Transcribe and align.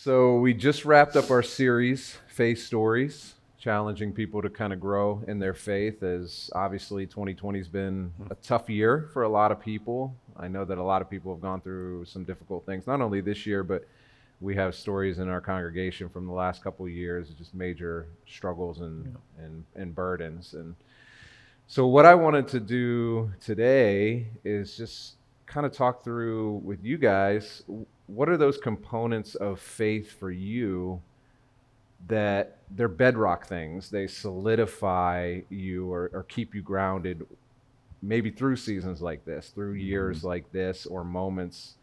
So 0.00 0.36
we 0.36 0.54
just 0.54 0.84
wrapped 0.84 1.16
up 1.16 1.28
our 1.28 1.42
series, 1.42 2.16
Faith 2.28 2.62
Stories, 2.62 3.34
challenging 3.58 4.12
people 4.12 4.40
to 4.40 4.48
kind 4.48 4.72
of 4.72 4.78
grow 4.78 5.24
in 5.26 5.40
their 5.40 5.54
faith 5.54 6.04
as 6.04 6.52
obviously 6.54 7.04
2020 7.04 7.58
has 7.58 7.66
been 7.66 8.12
a 8.30 8.36
tough 8.36 8.70
year 8.70 9.10
for 9.12 9.24
a 9.24 9.28
lot 9.28 9.50
of 9.50 9.58
people. 9.58 10.14
I 10.36 10.46
know 10.46 10.64
that 10.64 10.78
a 10.78 10.82
lot 10.84 11.02
of 11.02 11.10
people 11.10 11.34
have 11.34 11.42
gone 11.42 11.60
through 11.60 12.04
some 12.04 12.22
difficult 12.22 12.64
things, 12.64 12.86
not 12.86 13.00
only 13.00 13.20
this 13.20 13.44
year, 13.44 13.64
but 13.64 13.88
we 14.40 14.54
have 14.54 14.76
stories 14.76 15.18
in 15.18 15.28
our 15.28 15.40
congregation 15.40 16.08
from 16.08 16.28
the 16.28 16.32
last 16.32 16.62
couple 16.62 16.86
of 16.86 16.92
years, 16.92 17.30
just 17.30 17.52
major 17.52 18.06
struggles 18.24 18.78
and, 18.78 19.16
and, 19.36 19.64
and 19.74 19.96
burdens. 19.96 20.54
And 20.54 20.76
so 21.66 21.88
what 21.88 22.06
I 22.06 22.14
wanted 22.14 22.46
to 22.48 22.60
do 22.60 23.32
today 23.40 24.28
is 24.44 24.76
just 24.76 25.16
kind 25.46 25.66
of 25.66 25.72
talk 25.72 26.04
through 26.04 26.60
with 26.62 26.84
you 26.84 26.98
guys 26.98 27.64
what 28.08 28.28
are 28.28 28.36
those 28.36 28.58
components 28.58 29.34
of 29.36 29.60
faith 29.60 30.18
for 30.18 30.30
you 30.30 31.00
that 32.08 32.58
they're 32.70 32.88
bedrock 32.88 33.46
things? 33.46 33.90
They 33.90 34.06
solidify 34.06 35.42
you 35.48 35.92
or, 35.92 36.10
or 36.12 36.24
keep 36.24 36.54
you 36.54 36.62
grounded 36.62 37.24
maybe 38.02 38.30
through 38.30 38.56
seasons 38.56 39.02
like 39.02 39.24
this 39.24 39.48
through 39.48 39.72
years 39.72 40.18
mm-hmm. 40.18 40.28
like 40.28 40.52
this 40.52 40.86
or 40.86 41.04
moments 41.04 41.74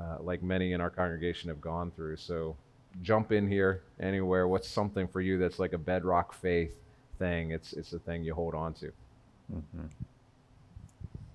uh, 0.00 0.16
like 0.20 0.42
many 0.42 0.72
in 0.72 0.80
our 0.80 0.90
congregation 0.90 1.48
have 1.48 1.60
gone 1.60 1.90
through. 1.90 2.16
So 2.16 2.56
jump 3.02 3.32
in 3.32 3.46
here 3.46 3.82
anywhere. 4.00 4.48
What's 4.48 4.68
something 4.68 5.06
for 5.06 5.20
you 5.20 5.38
that's 5.38 5.58
like 5.58 5.72
a 5.72 5.78
bedrock 5.78 6.32
faith 6.32 6.74
thing? 7.18 7.52
It's 7.52 7.72
it's 7.74 7.92
a 7.92 7.98
thing 7.98 8.24
you 8.24 8.34
hold 8.34 8.54
on 8.54 8.74
to. 8.74 8.86
Mm-hmm. 9.52 9.86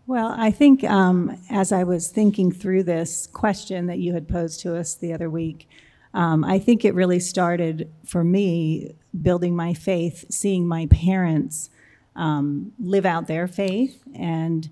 Well, 0.09 0.33
I 0.35 0.49
think 0.49 0.83
um, 0.85 1.39
as 1.51 1.71
I 1.71 1.83
was 1.83 2.07
thinking 2.07 2.51
through 2.51 2.81
this 2.81 3.27
question 3.27 3.85
that 3.85 3.99
you 3.99 4.15
had 4.15 4.27
posed 4.27 4.59
to 4.61 4.75
us 4.75 4.95
the 4.95 5.13
other 5.13 5.29
week, 5.29 5.69
um, 6.15 6.43
I 6.43 6.57
think 6.57 6.83
it 6.83 6.95
really 6.95 7.19
started 7.19 7.91
for 8.03 8.23
me 8.23 8.95
building 9.21 9.55
my 9.55 9.75
faith, 9.75 10.25
seeing 10.31 10.67
my 10.67 10.87
parents 10.87 11.69
um, 12.15 12.71
live 12.79 13.05
out 13.05 13.27
their 13.27 13.47
faith. 13.47 14.01
And 14.15 14.67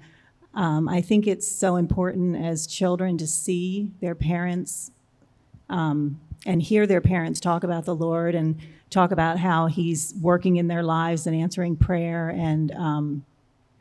um, 0.56 0.90
I 0.90 1.02
think 1.02 1.28
it's 1.28 1.48
so 1.48 1.76
important 1.76 2.36
as 2.36 2.66
children 2.66 3.16
to 3.20 3.28
see 3.28 3.92
their 4.02 4.16
parents 4.16 4.90
um, 5.70 6.20
and 6.48 6.64
hear 6.64 6.88
their 6.88 7.00
parents 7.00 7.40
talk 7.40 7.64
about 7.64 7.86
the 7.86 7.96
Lord 7.96 8.34
and 8.34 8.60
talk 8.90 9.12
about 9.12 9.38
how 9.38 9.68
He's 9.68 10.16
working 10.20 10.56
in 10.56 10.68
their 10.68 10.82
lives 10.82 11.28
and 11.28 11.36
answering 11.36 11.76
prayer 11.76 12.30
and 12.30 12.72
um, 12.72 13.24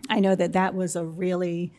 I 0.09 0.21
know 0.21 0.35
that 0.35 0.53
that 0.53 0.75
was 0.75 0.97
a 0.97 1.05
really 1.05 1.73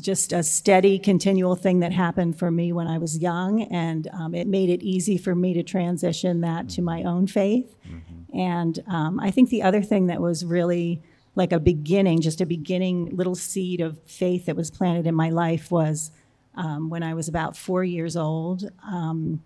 just 0.00 0.32
a 0.32 0.42
steady, 0.42 0.98
continual 0.98 1.54
thing 1.54 1.80
that 1.80 1.92
happened 1.92 2.38
for 2.38 2.50
me 2.50 2.72
when 2.72 2.86
I 2.86 2.98
was 2.98 3.18
young, 3.18 3.62
and 3.64 4.08
um, 4.12 4.34
it 4.34 4.46
made 4.46 4.70
it 4.70 4.82
easy 4.82 5.18
for 5.18 5.34
me 5.34 5.52
to 5.54 5.62
transition 5.62 6.40
that 6.40 6.68
to 6.70 6.82
my 6.82 7.02
own 7.02 7.26
faith. 7.26 7.74
Mm-hmm. 7.86 8.38
And 8.38 8.82
um, 8.86 9.20
I 9.20 9.30
think 9.30 9.50
the 9.50 9.62
other 9.62 9.82
thing 9.82 10.06
that 10.06 10.20
was 10.20 10.44
really 10.44 11.02
like 11.34 11.52
a 11.52 11.60
beginning, 11.60 12.20
just 12.20 12.40
a 12.40 12.46
beginning 12.46 13.14
little 13.14 13.34
seed 13.34 13.80
of 13.80 13.98
faith 14.06 14.46
that 14.46 14.56
was 14.56 14.70
planted 14.70 15.06
in 15.06 15.14
my 15.14 15.30
life 15.30 15.70
was 15.70 16.10
um, 16.54 16.88
when 16.88 17.02
I 17.02 17.14
was 17.14 17.28
about 17.28 17.56
four 17.56 17.84
years 17.84 18.16
old. 18.16 18.70
Um, 18.86 19.42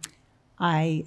I 0.58 1.04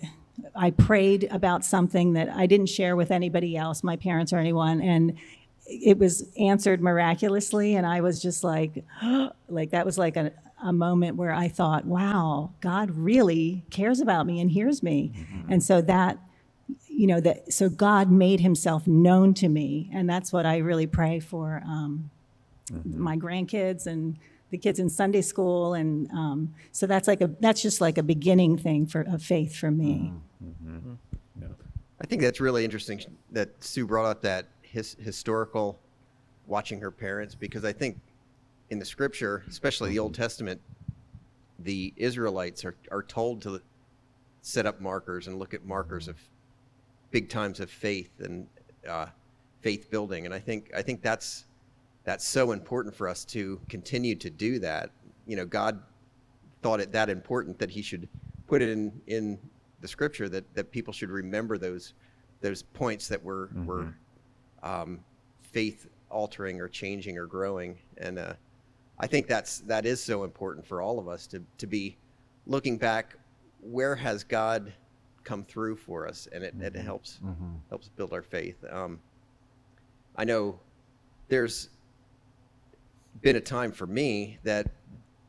I 0.55 0.71
prayed 0.71 1.27
about 1.31 1.65
something 1.65 2.13
that 2.13 2.29
I 2.29 2.45
didn't 2.45 2.67
share 2.67 2.95
with 2.95 3.11
anybody 3.11 3.57
else, 3.57 3.83
my 3.83 3.95
parents 3.95 4.31
or 4.31 4.37
anyone, 4.37 4.81
and 4.81 5.17
it 5.69 5.97
was 5.97 6.27
answered 6.37 6.81
miraculously 6.81 7.75
and 7.75 7.85
i 7.85 8.01
was 8.01 8.21
just 8.21 8.43
like 8.43 8.83
like 9.47 9.71
that 9.71 9.85
was 9.85 9.97
like 9.97 10.17
a, 10.17 10.31
a 10.63 10.73
moment 10.73 11.15
where 11.15 11.31
i 11.31 11.47
thought 11.47 11.85
wow 11.85 12.51
god 12.59 12.89
really 12.91 13.63
cares 13.69 13.99
about 13.99 14.25
me 14.25 14.39
and 14.39 14.51
hears 14.51 14.81
me 14.81 15.11
mm-hmm. 15.15 15.51
and 15.51 15.63
so 15.63 15.81
that 15.81 16.17
you 16.87 17.07
know 17.07 17.19
that 17.19 17.51
so 17.53 17.69
god 17.69 18.11
made 18.11 18.39
himself 18.39 18.87
known 18.87 19.33
to 19.33 19.47
me 19.47 19.89
and 19.93 20.09
that's 20.09 20.33
what 20.33 20.45
i 20.45 20.57
really 20.57 20.87
pray 20.87 21.19
for 21.19 21.61
um, 21.65 22.09
mm-hmm. 22.71 23.01
my 23.01 23.15
grandkids 23.15 23.85
and 23.85 24.17
the 24.49 24.57
kids 24.57 24.79
in 24.79 24.89
sunday 24.89 25.21
school 25.21 25.75
and 25.75 26.09
um, 26.11 26.53
so 26.71 26.87
that's 26.87 27.07
like 27.07 27.21
a 27.21 27.27
that's 27.39 27.61
just 27.61 27.79
like 27.79 27.97
a 27.97 28.03
beginning 28.03 28.57
thing 28.57 28.85
for 28.85 29.05
a 29.07 29.19
faith 29.19 29.55
for 29.55 29.69
me 29.71 30.11
mm-hmm. 30.43 30.77
mm-hmm. 30.77 30.93
yeah. 31.39 31.47
i 32.01 32.05
think 32.07 32.21
that's 32.21 32.41
really 32.41 32.65
interesting 32.65 32.99
that 33.31 33.63
sue 33.63 33.85
brought 33.85 34.05
up 34.05 34.21
that 34.21 34.47
his, 34.71 34.95
historical 34.99 35.79
watching 36.47 36.79
her 36.79 36.91
parents 36.91 37.35
because 37.35 37.65
I 37.65 37.73
think 37.73 37.99
in 38.69 38.79
the 38.79 38.85
scripture, 38.85 39.43
especially 39.47 39.89
the 39.89 39.99
Old 39.99 40.13
Testament, 40.13 40.61
the 41.59 41.93
Israelites 41.97 42.63
are, 42.63 42.75
are 42.91 43.03
told 43.03 43.41
to 43.43 43.61
set 44.41 44.65
up 44.65 44.79
markers 44.79 45.27
and 45.27 45.37
look 45.37 45.53
at 45.53 45.65
markers 45.65 46.07
of 46.07 46.17
big 47.11 47.29
times 47.29 47.59
of 47.59 47.69
faith 47.69 48.11
and 48.19 48.47
uh, 48.87 49.07
faith 49.61 49.89
building. 49.89 50.25
And 50.25 50.33
I 50.33 50.39
think 50.39 50.71
I 50.75 50.81
think 50.81 51.01
that's 51.01 51.45
that's 52.03 52.25
so 52.25 52.51
important 52.51 52.95
for 52.95 53.07
us 53.07 53.25
to 53.25 53.59
continue 53.67 54.15
to 54.15 54.29
do 54.29 54.59
that. 54.59 54.91
You 55.25 55.35
know, 55.35 55.45
God 55.45 55.81
thought 56.61 56.79
it 56.79 56.91
that 56.91 57.09
important 57.09 57.59
that 57.59 57.69
He 57.69 57.81
should 57.81 58.07
put 58.47 58.61
it 58.61 58.69
in 58.69 59.01
in 59.07 59.39
the 59.81 59.87
scripture 59.87 60.29
that 60.29 60.53
that 60.55 60.71
people 60.71 60.93
should 60.93 61.09
remember 61.09 61.57
those 61.57 61.93
those 62.41 62.63
points 62.63 63.07
that 63.07 63.21
were 63.21 63.47
mm-hmm. 63.47 63.65
were 63.65 63.93
um, 64.63 64.99
faith 65.41 65.87
altering 66.09 66.59
or 66.59 66.67
changing 66.67 67.17
or 67.17 67.25
growing. 67.25 67.77
And 67.97 68.19
uh, 68.19 68.33
I 68.99 69.07
think 69.07 69.27
that's 69.27 69.59
that 69.61 69.85
is 69.85 70.01
so 70.01 70.23
important 70.23 70.65
for 70.65 70.81
all 70.81 70.99
of 70.99 71.07
us 71.07 71.27
to 71.27 71.43
to 71.57 71.67
be 71.67 71.97
looking 72.45 72.77
back. 72.77 73.15
Where 73.61 73.95
has 73.95 74.23
God 74.23 74.73
come 75.23 75.43
through 75.43 75.75
for 75.75 76.07
us? 76.07 76.27
And 76.31 76.43
it, 76.43 76.53
mm-hmm. 76.55 76.63
it 76.63 76.75
helps 76.75 77.19
mm-hmm. 77.23 77.55
helps 77.69 77.89
build 77.89 78.13
our 78.13 78.23
faith. 78.23 78.57
Um, 78.69 78.99
I 80.15 80.25
know 80.25 80.59
there's 81.29 81.69
been 83.21 83.35
a 83.35 83.41
time 83.41 83.71
for 83.71 83.87
me 83.87 84.37
that 84.43 84.67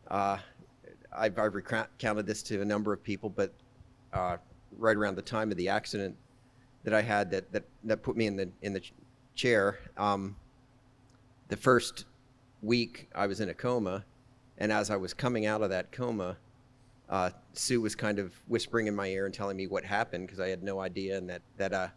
uh, 0.09 0.39
I've, 1.17 1.39
I've, 1.39 1.55
recounted 1.55 2.27
this 2.27 2.43
to 2.45 2.63
a 2.63 2.65
number 2.65 2.93
of 2.93 3.03
people, 3.03 3.31
but 3.31 3.53
uh, 4.13 4.37
right 4.77 4.97
around 4.97 5.17
the 5.17 5.23
time 5.23 5.51
of 5.51 5.57
the 5.57 5.69
accident 5.69 6.17
that 6.85 6.95
I 6.95 7.03
had 7.03 7.31
that, 7.31 7.53
that, 7.53 7.65
that 7.85 8.03
put 8.03 8.17
me 8.17 8.27
in 8.27 8.37
the 8.37 8.51
in 8.63 8.73
the 8.73 8.83
chair. 9.35 9.79
Um, 9.97 10.37
the 11.49 11.57
first 11.57 12.05
week 12.63 13.09
I 13.15 13.27
was 13.27 13.41
in 13.41 13.49
a 13.49 13.55
coma, 13.55 14.05
and 14.59 14.73
as 14.73 14.91
I 14.91 14.97
was 14.97 15.15
coming 15.15 15.47
out 15.47 15.63
of 15.63 15.71
that 15.71 15.93
coma, 15.93 16.37
uh, 17.09 17.31
Sue 17.55 17.81
was 17.81 17.95
kind 17.95 18.19
of 18.19 18.33
whispering 18.47 18.87
in 18.87 18.95
my 18.95 19.09
ear 19.09 19.27
and 19.27 19.35
telling 19.35 19.57
me 19.57 19.67
what 19.67 19.85
happened 19.85 20.27
because 20.27 20.41
I 20.41 20.49
had 20.49 20.63
no 20.63 20.81
idea, 20.81 21.19
and 21.19 21.29
that 21.29 21.43
that 21.57 21.73
uh, 21.73 21.89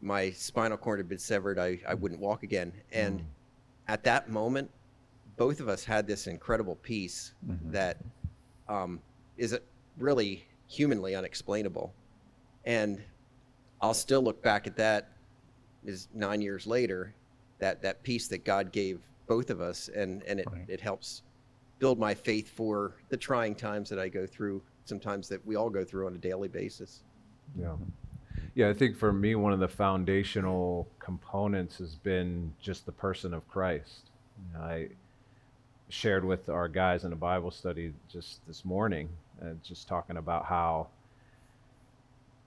my 0.00 0.30
spinal 0.30 0.76
cord 0.76 0.98
had 0.98 1.08
been 1.08 1.18
severed. 1.18 1.58
I, 1.58 1.80
I 1.86 1.94
wouldn't 1.94 2.20
walk 2.20 2.42
again, 2.42 2.72
and 2.92 3.20
mm. 3.20 3.24
at 3.88 4.04
that 4.04 4.30
moment, 4.30 4.70
both 5.36 5.60
of 5.60 5.68
us 5.68 5.84
had 5.84 6.06
this 6.06 6.26
incredible 6.26 6.76
peace 6.76 7.34
mm-hmm. 7.46 7.72
that 7.72 7.98
um, 8.68 9.00
is 9.36 9.58
really 9.98 10.46
humanly 10.68 11.14
unexplainable, 11.16 11.92
and 12.64 13.02
I'll 13.80 13.94
still 13.94 14.22
look 14.22 14.42
back 14.42 14.66
at 14.66 14.76
that 14.76 15.15
is 15.88 16.08
nine 16.14 16.40
years 16.40 16.66
later, 16.66 17.14
that 17.58 17.82
that 17.82 18.02
peace 18.02 18.28
that 18.28 18.44
God 18.44 18.72
gave 18.72 19.00
both 19.26 19.50
of 19.50 19.60
us, 19.60 19.88
and 19.88 20.22
and 20.24 20.40
it, 20.40 20.46
right. 20.50 20.64
it 20.68 20.80
helps 20.80 21.22
build 21.78 21.98
my 21.98 22.14
faith 22.14 22.48
for 22.48 22.94
the 23.08 23.16
trying 23.16 23.54
times 23.54 23.88
that 23.90 23.98
I 23.98 24.08
go 24.08 24.26
through, 24.26 24.62
sometimes 24.84 25.28
that 25.28 25.44
we 25.46 25.56
all 25.56 25.70
go 25.70 25.84
through 25.84 26.06
on 26.06 26.14
a 26.14 26.18
daily 26.18 26.48
basis. 26.48 27.02
Yeah. 27.58 27.74
Yeah, 28.54 28.70
I 28.70 28.72
think 28.72 28.96
for 28.96 29.12
me, 29.12 29.34
one 29.34 29.52
of 29.52 29.60
the 29.60 29.68
foundational 29.68 30.88
components 30.98 31.76
has 31.78 31.94
been 31.96 32.52
just 32.60 32.86
the 32.86 32.92
person 32.92 33.34
of 33.34 33.46
Christ. 33.48 34.10
I 34.58 34.88
shared 35.88 36.24
with 36.24 36.48
our 36.48 36.68
guys 36.68 37.04
in 37.04 37.12
a 37.12 37.16
Bible 37.16 37.50
study 37.50 37.92
just 38.08 38.46
this 38.46 38.64
morning, 38.64 39.08
uh, 39.42 39.50
just 39.62 39.88
talking 39.88 40.16
about 40.16 40.46
how 40.46 40.88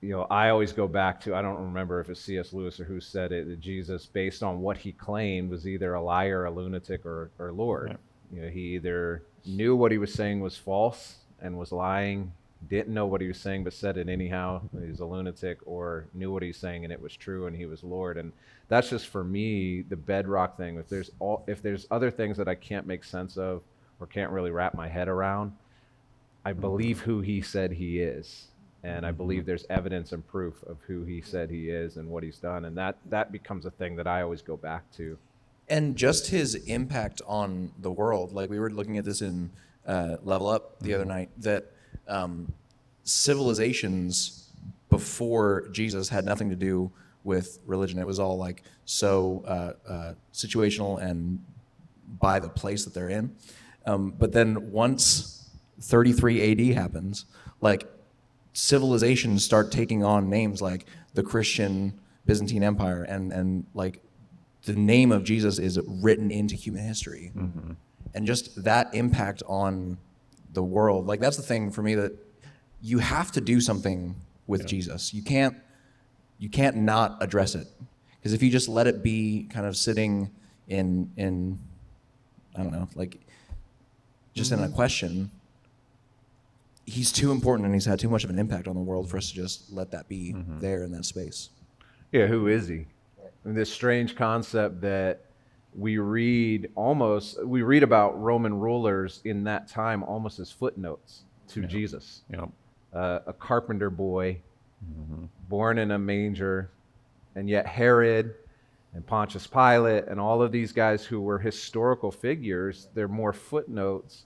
you 0.01 0.11
know, 0.11 0.27
I 0.29 0.49
always 0.49 0.71
go 0.71 0.87
back 0.87 1.19
to 1.21 1.35
I 1.35 1.41
don't 1.41 1.61
remember 1.61 1.99
if 1.99 2.09
it's 2.09 2.21
C.S. 2.21 2.53
Lewis 2.53 2.79
or 2.79 2.85
who 2.85 3.01
said 3.01 3.31
it 3.31 3.47
that 3.49 3.59
Jesus, 3.59 4.05
based 4.05 4.43
on 4.43 4.61
what 4.61 4.77
he 4.77 4.93
claimed, 4.93 5.49
was 5.49 5.67
either 5.67 5.93
a 5.93 6.01
liar, 6.01 6.45
a 6.45 6.51
lunatic, 6.51 7.05
or 7.05 7.31
or 7.37 7.51
Lord. 7.51 7.97
You 8.31 8.43
know, 8.43 8.49
he 8.49 8.75
either 8.75 9.23
knew 9.45 9.75
what 9.75 9.91
he 9.91 9.97
was 9.97 10.13
saying 10.13 10.39
was 10.39 10.55
false 10.55 11.15
and 11.41 11.57
was 11.57 11.71
lying, 11.71 12.31
didn't 12.67 12.93
know 12.93 13.07
what 13.07 13.21
he 13.21 13.27
was 13.27 13.39
saying 13.39 13.63
but 13.63 13.73
said 13.73 13.97
it 13.97 14.07
anyhow. 14.07 14.61
Mm-hmm. 14.75 14.87
He's 14.87 14.99
a 14.99 15.05
lunatic, 15.05 15.59
or 15.65 16.05
knew 16.13 16.31
what 16.31 16.43
he's 16.43 16.57
saying 16.57 16.83
and 16.83 16.93
it 16.93 17.01
was 17.01 17.15
true 17.15 17.47
and 17.47 17.55
he 17.55 17.65
was 17.65 17.83
Lord. 17.83 18.17
And 18.17 18.31
that's 18.69 18.89
just 18.89 19.07
for 19.07 19.23
me 19.23 19.81
the 19.81 19.97
bedrock 19.97 20.57
thing. 20.57 20.77
If 20.77 20.87
there's 20.87 21.11
all 21.19 21.43
if 21.47 21.61
there's 21.61 21.87
other 21.91 22.11
things 22.11 22.37
that 22.37 22.47
I 22.47 22.55
can't 22.55 22.87
make 22.87 23.03
sense 23.03 23.37
of 23.37 23.63
or 23.99 24.07
can't 24.07 24.31
really 24.31 24.51
wrap 24.51 24.75
my 24.75 24.87
head 24.87 25.09
around, 25.09 25.51
I 26.45 26.51
mm-hmm. 26.51 26.61
believe 26.61 26.99
who 27.01 27.19
he 27.19 27.41
said 27.41 27.73
he 27.73 27.99
is 27.99 28.48
and 28.83 29.05
I 29.05 29.11
believe 29.11 29.45
there's 29.45 29.65
evidence 29.69 30.11
and 30.11 30.25
proof 30.25 30.63
of 30.63 30.77
who 30.87 31.03
he 31.03 31.21
said 31.21 31.49
he 31.49 31.69
is 31.69 31.97
and 31.97 32.09
what 32.09 32.23
he's 32.23 32.37
done, 32.37 32.65
and 32.65 32.77
that 32.77 32.97
that 33.09 33.31
becomes 33.31 33.65
a 33.65 33.71
thing 33.71 33.95
that 33.97 34.07
I 34.07 34.21
always 34.21 34.41
go 34.41 34.57
back 34.57 34.89
to. 34.93 35.17
And 35.67 35.95
just 35.95 36.27
his 36.27 36.55
impact 36.55 37.21
on 37.27 37.71
the 37.79 37.91
world, 37.91 38.33
like 38.33 38.49
we 38.49 38.59
were 38.59 38.71
looking 38.71 38.97
at 38.97 39.05
this 39.05 39.21
in 39.21 39.51
uh, 39.85 40.17
Level 40.23 40.47
Up 40.47 40.79
the 40.79 40.93
other 40.93 41.03
mm-hmm. 41.03 41.11
night, 41.11 41.29
that 41.37 41.71
um, 42.07 42.51
civilizations 43.03 44.49
before 44.89 45.67
Jesus 45.71 46.09
had 46.09 46.25
nothing 46.25 46.49
to 46.49 46.55
do 46.55 46.91
with 47.23 47.59
religion. 47.65 47.99
It 47.99 48.07
was 48.07 48.19
all 48.19 48.37
like 48.37 48.63
so 48.85 49.43
uh, 49.45 49.91
uh, 49.91 50.13
situational 50.33 51.01
and 51.01 51.43
by 52.19 52.39
the 52.39 52.49
place 52.49 52.85
that 52.85 52.93
they're 52.93 53.09
in. 53.09 53.35
Um, 53.85 54.13
but 54.17 54.31
then 54.31 54.71
once 54.71 55.49
33 55.81 56.51
AD 56.51 56.75
happens, 56.75 57.25
like 57.61 57.87
civilizations 58.59 59.43
start 59.43 59.71
taking 59.71 60.03
on 60.03 60.29
names 60.29 60.61
like 60.61 60.85
the 61.13 61.23
Christian 61.23 61.99
Byzantine 62.25 62.63
Empire, 62.63 63.03
and 63.03 63.31
and 63.31 63.65
like 63.73 64.03
the 64.63 64.73
name 64.73 65.11
of 65.11 65.23
Jesus 65.23 65.57
is 65.59 65.79
written 65.87 66.29
into 66.31 66.55
human 66.55 66.85
history, 66.85 67.31
mm-hmm. 67.35 67.71
and 68.13 68.27
just 68.27 68.63
that 68.63 68.93
impact 68.93 69.41
on 69.47 69.97
the 70.53 70.63
world. 70.63 71.07
Like 71.07 71.19
that's 71.19 71.37
the 71.37 71.43
thing 71.43 71.71
for 71.71 71.81
me 71.81 71.95
that 71.95 72.13
you 72.81 72.99
have 72.99 73.31
to 73.33 73.41
do 73.41 73.61
something 73.61 74.15
with 74.47 74.65
Jesus. 74.65 75.13
You 75.13 75.23
can't 75.23 75.55
you 76.37 76.49
can't 76.49 76.77
not 76.77 77.17
address 77.21 77.55
it 77.55 77.67
because 78.17 78.33
if 78.33 78.43
you 78.43 78.49
just 78.49 78.67
let 78.67 78.87
it 78.87 79.03
be 79.03 79.47
kind 79.51 79.65
of 79.65 79.75
sitting 79.77 80.29
in 80.67 81.11
in 81.17 81.59
I 82.55 82.63
don't 82.63 82.71
know 82.71 82.87
like 82.95 83.19
just 84.33 84.51
in 84.51 84.59
a 84.59 84.63
mm-hmm. 84.63 84.75
question 84.75 85.31
he's 86.89 87.11
too 87.11 87.31
important 87.31 87.65
and 87.65 87.73
he's 87.73 87.85
had 87.85 87.99
too 87.99 88.09
much 88.09 88.23
of 88.23 88.29
an 88.29 88.39
impact 88.39 88.67
on 88.67 88.75
the 88.75 88.81
world 88.81 89.09
for 89.09 89.17
us 89.17 89.29
to 89.29 89.35
just 89.35 89.71
let 89.71 89.91
that 89.91 90.07
be 90.07 90.35
there 90.59 90.83
in 90.83 90.91
that 90.91 91.05
space. 91.05 91.49
Yeah, 92.11 92.27
who 92.27 92.47
is 92.47 92.67
he? 92.67 92.87
And 93.45 93.55
this 93.55 93.71
strange 93.71 94.15
concept 94.15 94.81
that 94.81 95.21
we 95.75 95.97
read 95.99 96.69
almost 96.75 97.43
we 97.45 97.61
read 97.61 97.83
about 97.83 98.19
Roman 98.19 98.59
rulers 98.59 99.21
in 99.23 99.43
that 99.45 99.67
time 99.67 100.03
almost 100.03 100.39
as 100.39 100.51
footnotes 100.51 101.23
to 101.49 101.65
Jesus. 101.65 102.23
You 102.29 102.37
know, 102.37 102.51
Uh, 102.91 103.19
a 103.27 103.33
carpenter 103.33 103.89
boy, 103.91 104.39
born 105.47 105.77
in 105.77 105.91
a 105.91 105.99
manger, 105.99 106.71
and 107.35 107.47
yet 107.49 107.67
Herod 107.67 108.33
and 108.95 109.05
Pontius 109.05 109.45
Pilate 109.45 110.05
and 110.07 110.19
all 110.19 110.41
of 110.41 110.51
these 110.51 110.71
guys 110.71 111.05
who 111.05 111.21
were 111.21 111.37
historical 111.37 112.11
figures, 112.11 112.87
they're 112.95 113.07
more 113.07 113.33
footnotes 113.33 114.25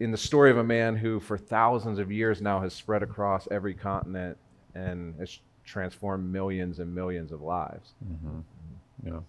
in 0.00 0.10
the 0.10 0.16
story 0.18 0.50
of 0.50 0.58
a 0.58 0.64
man 0.64 0.96
who, 0.96 1.20
for 1.20 1.38
thousands 1.38 1.98
of 1.98 2.10
years 2.10 2.40
now, 2.40 2.60
has 2.60 2.72
spread 2.72 3.02
across 3.02 3.46
every 3.50 3.74
continent 3.74 4.36
and 4.74 5.14
has 5.18 5.38
transformed 5.64 6.30
millions 6.30 6.78
and 6.78 6.94
millions 6.94 7.32
of 7.32 7.40
lives. 7.40 7.92
yeah, 9.04 9.20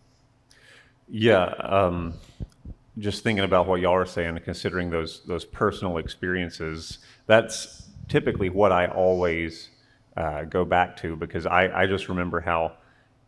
yeah. 1.09 1.45
Um, 1.45 2.13
just 2.97 3.23
thinking 3.23 3.43
about 3.43 3.67
what 3.67 3.81
y'all 3.81 3.93
are 3.93 4.05
saying 4.05 4.29
and 4.29 4.43
considering 4.43 4.89
those 4.89 5.21
those 5.25 5.45
personal 5.45 5.97
experiences, 5.97 6.99
that's 7.27 7.89
typically 8.07 8.49
what 8.49 8.71
I 8.71 8.87
always 8.87 9.69
uh, 10.17 10.43
go 10.43 10.65
back 10.65 10.95
to 10.97 11.15
because 11.15 11.45
I, 11.45 11.83
I 11.83 11.87
just 11.87 12.07
remember 12.09 12.39
how 12.39 12.73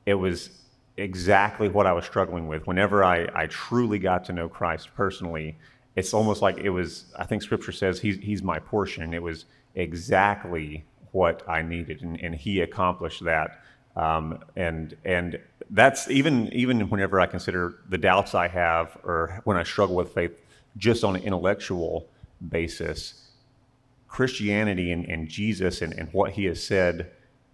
it 0.06 0.13
was 0.13 0.50
exactly 0.95 1.69
what 1.69 1.86
I 1.86 1.94
was 1.94 2.06
struggling 2.06 2.48
with. 2.48 2.66
Whenever 2.66 3.04
I, 3.04 3.28
I 3.36 3.48
truly 3.48 4.00
got 4.00 4.25
to 4.25 4.33
know 4.33 4.50
Christ 4.50 4.90
personally, 4.95 5.57
it's 5.97 6.13
almost 6.13 6.44
like 6.44 6.59
it 6.59 6.69
was, 6.69 7.05
I 7.17 7.25
think 7.25 7.41
scripture 7.41 7.71
says 7.71 7.99
he's, 7.99 8.17
he's 8.17 8.44
my 8.44 8.59
portion. 8.59 9.15
It 9.15 9.23
was 9.23 9.45
exactly 9.73 10.85
what 11.11 11.41
I 11.49 11.63
needed, 11.63 12.03
and, 12.03 12.21
and 12.21 12.35
he 12.35 12.61
accomplished 12.61 13.23
that. 13.25 13.59
Um, 13.95 14.44
and 14.55 14.95
and 15.03 15.39
that's 15.71 16.07
even 16.11 16.53
even 16.53 16.81
whenever 16.91 17.19
I 17.19 17.25
consider 17.25 17.79
the 17.89 17.97
doubts 17.97 18.35
I 18.35 18.47
have 18.47 18.95
or 19.03 19.41
when 19.44 19.57
I 19.57 19.63
struggle 19.63 19.95
with 19.95 20.13
faith 20.13 20.39
just 20.77 21.03
on 21.03 21.15
an 21.15 21.23
intellectual 21.23 22.07
basis, 22.47 23.31
Christianity 24.07 24.91
and, 24.91 25.03
and 25.05 25.27
Jesus 25.27 25.81
and, 25.81 25.94
and 25.94 26.13
what 26.13 26.33
he 26.33 26.45
has 26.45 26.63
said 26.63 27.09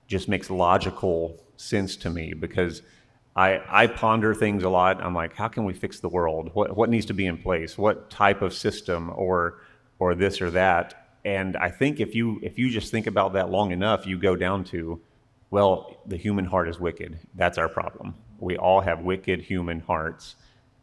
just 0.07 0.27
makes 0.27 0.49
logical 0.49 1.41
sense 1.55 1.95
to 1.95 2.09
me 2.09 2.33
because 2.33 2.81
I, 3.35 3.61
I 3.67 3.87
ponder 3.87 4.35
things 4.35 4.63
a 4.63 4.69
lot. 4.69 5.01
I'm 5.01 5.15
like, 5.15 5.33
how 5.33 5.47
can 5.47 5.65
we 5.65 5.73
fix 5.73 5.99
the 5.99 6.09
world? 6.09 6.51
What, 6.53 6.75
what 6.75 6.89
needs 6.89 7.07
to 7.07 7.13
be 7.13 7.25
in 7.25 7.37
place? 7.37 7.77
What 7.77 8.09
type 8.09 8.41
of 8.41 8.53
system 8.53 9.11
or, 9.15 9.61
or 9.97 10.13
this 10.13 10.41
or 10.41 10.51
that? 10.51 11.09
And 11.25 11.57
I 11.57 11.69
think 11.69 11.99
if 11.99 12.13
you, 12.13 12.39
if 12.43 12.59
you 12.59 12.69
just 12.69 12.91
think 12.91 13.07
about 13.07 13.33
that 13.33 13.49
long 13.49 13.71
enough, 13.71 14.05
you 14.05 14.17
go 14.19 14.35
down 14.35 14.63
to, 14.65 15.01
well, 15.49 15.97
the 16.05 16.17
human 16.17 16.45
heart 16.45 16.67
is 16.67 16.79
wicked. 16.79 17.17
That's 17.33 17.57
our 17.57 17.69
problem. 17.69 18.13
We 18.39 18.57
all 18.57 18.81
have 18.81 19.01
wicked 19.01 19.41
human 19.41 19.79
hearts. 19.79 20.35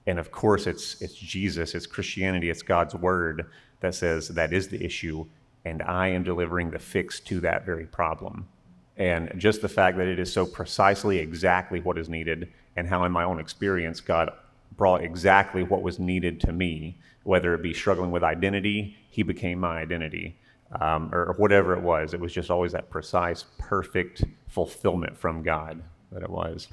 And 0.07 0.19
of 0.19 0.33
course, 0.33 0.67
it's, 0.67 1.01
it's 1.01 1.15
Jesus, 1.15 1.75
it's 1.75 1.87
Christianity, 1.87 2.51
it's 2.51 2.63
God's 2.63 2.95
word 2.95 3.47
that 3.81 3.95
says 3.95 4.29
that 4.29 4.53
is 4.53 4.69
the 4.69 4.83
issue. 4.85 5.27
And 5.65 5.83
I 5.83 6.09
am 6.09 6.25
delivering 6.25 6.71
the 6.71 6.79
fix 6.79 7.21
to 7.21 7.39
that 7.41 7.67
very 7.67 7.87
problem. 7.87 8.49
And 9.01 9.33
just 9.39 9.63
the 9.63 9.69
fact 9.69 9.97
that 9.97 10.07
it 10.07 10.19
is 10.19 10.31
so 10.31 10.45
precisely 10.45 11.19
exactly 11.19 11.81
what 11.81 11.97
is 11.97 12.11
needed, 12.11 12.53
and 12.77 12.87
how 12.87 13.05
in 13.05 13.13
my 13.13 13.25
own 13.25 13.41
experience, 13.41 13.99
God 13.99 14.31
brought 14.77 15.03
exactly 15.03 15.63
what 15.63 15.81
was 15.81 15.99
needed 15.99 16.39
to 16.43 16.53
me, 16.53 16.99
whether 17.23 17.55
it 17.55 17.63
be 17.63 17.73
struggling 17.73 18.11
with 18.11 18.23
identity, 18.23 18.99
He 19.09 19.23
became 19.23 19.59
my 19.59 19.79
identity, 19.79 20.37
um, 20.79 21.09
or 21.15 21.35
whatever 21.39 21.73
it 21.73 21.81
was. 21.81 22.13
It 22.13 22.21
was 22.21 22.31
just 22.31 22.51
always 22.51 22.73
that 22.73 22.91
precise, 22.91 23.47
perfect 23.59 24.23
fulfillment 24.49 25.17
from 25.17 25.43
God 25.43 25.83
that 26.13 26.23
it 26.23 26.31
was. 26.31 26.69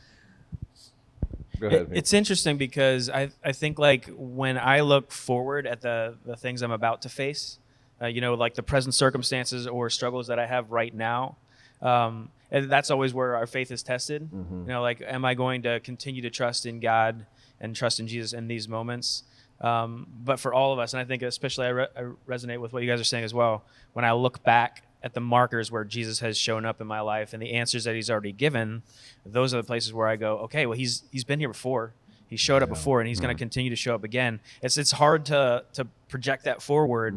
Go 1.62 1.68
ahead. 1.68 1.92
It's 1.94 2.12
interesting 2.12 2.58
because 2.58 3.10
I, 3.10 3.30
I 3.42 3.54
think 3.54 3.80
like 3.80 4.10
when 4.18 4.58
I 4.58 4.82
look 4.82 5.14
forward 5.14 5.66
at 5.66 5.80
the, 5.80 6.18
the 6.26 6.36
things 6.36 6.62
I'm 6.62 6.72
about 6.72 7.04
to 7.04 7.10
face, 7.10 7.58
uh, 8.02 8.08
you 8.08 8.20
know, 8.20 8.34
like 8.34 8.56
the 8.56 8.64
present 8.64 8.94
circumstances 8.96 9.66
or 9.66 9.90
struggles 9.90 10.28
that 10.28 10.40
I 10.40 10.46
have 10.46 10.72
right 10.72 10.94
now, 10.94 11.38
um, 11.82 12.30
and 12.52 12.70
that's 12.70 12.90
always 12.92 13.14
where 13.14 13.36
our 13.36 13.46
faith 13.48 13.72
is 13.72 13.84
tested. 13.84 14.30
You 14.32 14.74
know, 14.74 14.82
like, 14.82 15.02
am 15.06 15.26
I 15.26 15.34
going 15.34 15.64
to 15.64 15.80
continue 15.82 16.22
to 16.22 16.30
trust 16.30 16.66
in 16.66 16.80
God 16.80 17.26
and 17.60 17.76
trust 17.76 18.00
in 18.00 18.08
Jesus 18.08 18.34
in 18.34 18.48
these 18.48 18.68
moments? 18.68 19.24
Um, 19.60 20.08
but 20.24 20.40
for 20.40 20.54
all 20.54 20.72
of 20.72 20.80
us, 20.80 20.94
and 20.94 21.02
I 21.02 21.06
think 21.06 21.24
especially 21.24 21.66
I, 21.66 21.70
re- 21.70 21.88
I 21.98 22.02
resonate 22.28 22.60
with 22.62 22.74
what 22.74 22.84
you 22.84 22.90
guys 22.90 23.02
are 23.02 23.04
saying 23.06 23.24
as 23.24 23.34
well. 23.34 23.64
When 23.94 24.06
I 24.06 24.12
look 24.14 24.44
back 24.44 24.84
at 25.04 25.14
the 25.14 25.20
markers 25.20 25.72
where 25.72 25.84
Jesus 25.84 26.20
has 26.20 26.38
shown 26.38 26.66
up 26.66 26.80
in 26.80 26.88
my 26.88 27.02
life 27.02 27.34
and 27.34 27.42
the 27.42 27.54
answers 27.54 27.84
that 27.86 27.96
He's 27.96 28.10
already 28.10 28.32
given, 28.32 28.84
those 29.26 29.54
are 29.54 29.58
the 29.58 29.64
places 29.68 29.94
where 29.94 30.08
I 30.08 30.16
go, 30.16 30.38
okay, 30.40 30.66
well, 30.68 30.78
He's 30.78 31.04
He's 31.12 31.24
been 31.24 31.40
here 31.40 31.50
before. 31.50 31.94
He 32.28 32.36
showed 32.38 32.62
up 32.62 32.70
before, 32.70 33.00
and 33.00 33.08
He's 33.08 33.20
going 33.20 33.36
to 33.36 33.40
continue 33.40 33.70
to 33.70 33.76
show 33.76 33.96
up 33.96 34.04
again. 34.04 34.40
It's 34.62 34.78
it's 34.78 34.92
hard 34.92 35.26
to 35.28 35.64
to 35.74 35.86
project 36.08 36.44
that 36.46 36.62
forward. 36.62 37.16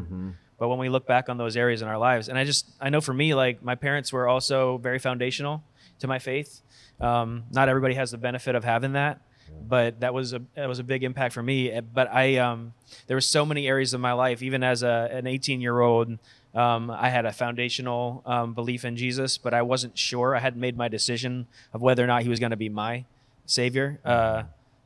But 0.61 0.69
when 0.69 0.79
we 0.79 0.91
look 0.91 1.07
back 1.07 1.31
on 1.31 1.39
those 1.39 1.57
areas 1.57 1.81
in 1.81 1.89
our 1.89 1.97
lives, 1.97 2.29
and 2.29 2.39
I 2.39 2.45
just 2.45 2.67
I 2.79 2.91
know 2.91 3.01
for 3.01 3.15
me, 3.15 3.35
like 3.35 3.63
my 3.65 3.75
parents 3.75 4.13
were 4.13 4.29
also 4.29 4.77
very 4.77 4.99
foundational 4.99 5.65
to 6.01 6.07
my 6.07 6.19
faith. 6.19 6.61
Um, 7.01 7.45
not 7.51 7.71
everybody 7.71 7.95
has 7.95 8.11
the 8.11 8.19
benefit 8.19 8.55
of 8.55 8.63
having 8.63 8.93
that, 8.93 9.23
but 9.67 10.01
that 10.01 10.13
was 10.13 10.35
a 10.35 10.43
that 10.55 10.69
was 10.69 10.79
a 10.79 10.85
big 10.85 11.03
impact 11.03 11.33
for 11.33 11.43
me. 11.43 11.71
Eh, 11.71 11.81
But 11.81 12.13
I 12.13 12.37
um, 12.37 12.75
there 13.07 13.17
were 13.17 13.23
so 13.23 13.47
many 13.47 13.67
areas 13.69 13.95
of 13.95 14.03
my 14.03 14.13
life, 14.13 14.43
even 14.43 14.63
as 14.63 14.83
a, 14.83 15.09
an 15.11 15.27
18 15.27 15.63
year 15.63 15.81
old. 15.81 16.19
Um, 16.55 16.91
I 16.91 17.09
had 17.09 17.25
a 17.25 17.33
foundational 17.33 18.23
um, 18.27 18.53
belief 18.53 18.85
in 18.85 18.97
Jesus, 18.97 19.39
but 19.39 19.55
I 19.55 19.63
wasn't 19.63 19.97
sure. 19.97 20.37
I 20.37 20.41
hadn't 20.41 20.61
made 20.61 20.77
my 20.77 20.89
decision 20.89 21.47
of 21.73 21.81
whether 21.81 22.05
or 22.05 22.07
not 22.07 22.23
He 22.23 22.29
was 22.29 22.39
going 22.39 22.51
to 22.51 22.57
be 22.59 22.69
my 22.69 23.07
Savior. 23.47 23.99
Uh, 24.05 24.43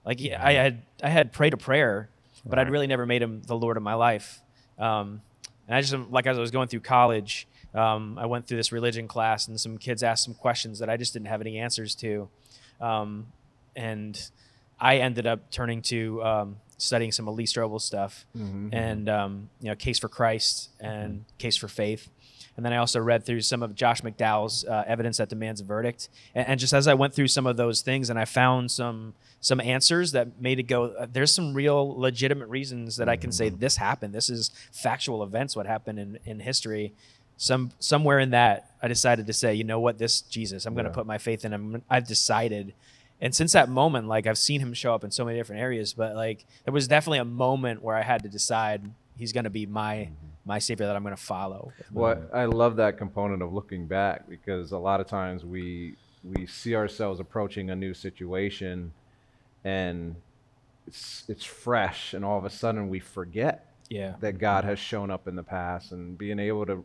like 0.07 0.21
I 0.21 0.53
had, 0.53 0.83
I 1.03 1.09
had 1.09 1.33
prayed 1.33 1.53
a 1.53 1.57
prayer, 1.57 2.11
but 2.47 2.61
I'd 2.61 2.71
really 2.71 2.87
never 2.87 3.07
made 3.07 3.23
Him 3.23 3.43
the 3.45 3.57
Lord 3.57 3.77
of 3.77 3.83
my 3.83 3.95
life. 3.95 4.41
Um, 4.79 5.23
and 5.67 5.77
I 5.77 5.81
just 5.81 5.95
like 6.11 6.27
as 6.27 6.37
I 6.37 6.41
was 6.41 6.51
going 6.51 6.69
through 6.69 6.81
college, 6.81 7.47
um, 7.75 8.19
I 8.19 8.27
went 8.27 8.47
through 8.47 8.59
this 8.59 8.73
religion 8.73 9.09
class, 9.09 9.49
and 9.49 9.61
some 9.61 9.79
kids 9.79 10.03
asked 10.03 10.25
some 10.25 10.35
questions 10.35 10.79
that 10.79 10.89
I 10.89 10.97
just 10.97 11.13
didn't 11.13 11.29
have 11.29 11.41
any 11.41 11.59
answers 11.59 11.95
to, 11.97 12.29
um, 12.81 13.27
and 13.75 14.31
I 14.81 14.99
ended 14.99 15.27
up 15.27 15.51
turning 15.51 15.83
to 15.83 16.23
um, 16.23 16.57
studying 16.77 17.13
some 17.13 17.27
Lee 17.27 17.45
Strobel 17.47 17.81
stuff, 17.81 18.27
and 18.73 19.09
um, 19.09 19.51
you 19.61 19.69
know, 19.69 19.77
Case 19.77 19.99
for 19.99 20.09
Christ 20.09 20.71
and 20.81 21.25
Case 21.39 21.57
for 21.57 21.69
Faith. 21.69 22.09
And 22.57 22.65
then 22.65 22.73
I 22.73 22.77
also 22.77 23.01
read 23.01 23.25
through 23.25 23.41
some 23.41 23.65
of 23.65 23.75
Josh 23.75 24.03
McDowell's 24.03 24.65
uh, 24.65 24.85
Evidence 24.87 25.17
That 25.17 25.29
Demands 25.29 25.61
a 25.61 25.65
Verdict. 25.65 26.09
And, 26.37 26.47
and 26.47 26.61
just 26.61 26.73
as 26.73 26.87
I 26.87 26.95
went 26.95 27.13
through 27.13 27.27
some 27.27 27.47
of 27.49 27.57
those 27.57 27.81
things, 27.81 28.11
and 28.11 28.19
I 28.19 28.25
found 28.27 28.71
some 28.71 29.15
some 29.41 29.61
answers 29.61 30.13
that 30.13 30.41
made 30.41 30.59
it 30.59 30.65
go. 30.65 30.85
Uh, 30.87 31.07
there's 31.13 31.35
some 31.35 31.53
real 31.53 31.99
legitimate 31.99 32.49
reasons 32.49 32.97
that 32.97 33.09
I 33.09 33.17
can 33.17 33.31
say 33.33 33.49
this 33.51 33.77
happened. 33.77 34.15
This 34.15 34.31
is 34.31 34.51
factual 34.73 35.23
events. 35.23 35.57
What 35.57 35.67
happened 35.67 35.99
in 35.99 36.19
in 36.25 36.41
history. 36.41 36.93
Some 37.37 37.73
somewhere 37.81 38.21
in 38.21 38.31
that, 38.31 38.71
I 38.81 38.87
decided 38.87 39.27
to 39.27 39.33
say, 39.33 39.55
you 39.55 39.65
know 39.65 39.81
what, 39.81 39.99
this 39.99 40.21
Jesus, 40.21 40.67
I'm 40.67 40.75
going 40.75 40.87
to 40.87 40.93
put 40.93 41.07
my 41.07 41.19
faith 41.19 41.45
in 41.45 41.53
him. 41.53 41.83
I've 41.91 42.07
decided. 42.07 42.75
And 43.25 43.35
since 43.35 43.53
that 43.53 43.71
moment, 43.71 44.07
like 44.07 44.27
I've 44.27 44.37
seen 44.37 44.61
him 44.61 44.75
show 44.75 44.95
up 44.95 45.03
in 45.03 45.11
so 45.11 45.25
many 45.25 45.39
different 45.39 45.63
areas, 45.63 45.95
but 45.95 46.15
like 46.15 46.45
there 46.67 46.75
was 46.75 46.87
definitely 46.87 47.21
a 47.21 47.25
moment 47.25 47.83
where 47.83 47.97
I 47.97 48.03
had 48.03 48.23
to 48.25 48.29
decide 48.29 48.83
he's 49.17 49.33
going 49.33 49.45
to 49.45 49.51
be 49.51 49.65
my 49.65 49.95
mm-hmm. 49.95 50.13
my 50.45 50.59
savior 50.59 50.85
that 50.85 50.95
I'm 50.95 51.03
going 51.03 51.17
to 51.17 51.23
follow. 51.23 51.73
Well, 51.91 52.23
I 52.35 52.45
love 52.45 52.77
that 52.77 52.99
component 52.99 53.43
of 53.43 53.51
looking 53.51 53.87
back 53.87 54.29
because 54.29 54.73
a 54.73 54.79
lot 54.79 55.01
of 55.01 55.07
times 55.07 55.43
we 55.43 55.97
we 56.23 56.45
see 56.45 56.75
ourselves 56.77 57.19
approaching 57.19 57.71
a 57.71 57.75
new 57.75 57.95
situation 57.95 58.93
and 59.65 60.17
it's 60.87 61.25
it's 61.27 61.45
fresh 61.45 62.13
and 62.13 62.27
all 62.27 62.37
of 62.37 62.45
a 62.45 62.51
sudden 62.51 62.91
we 62.91 63.01
forget 63.01 63.73
Yeah. 63.89 64.17
that 64.21 64.37
God 64.37 64.65
has 64.65 64.79
shown 64.79 65.11
up 65.11 65.27
in 65.27 65.35
the 65.35 65.43
past 65.43 65.93
and 65.93 66.19
being 66.19 66.39
able 66.39 66.67
to 66.67 66.85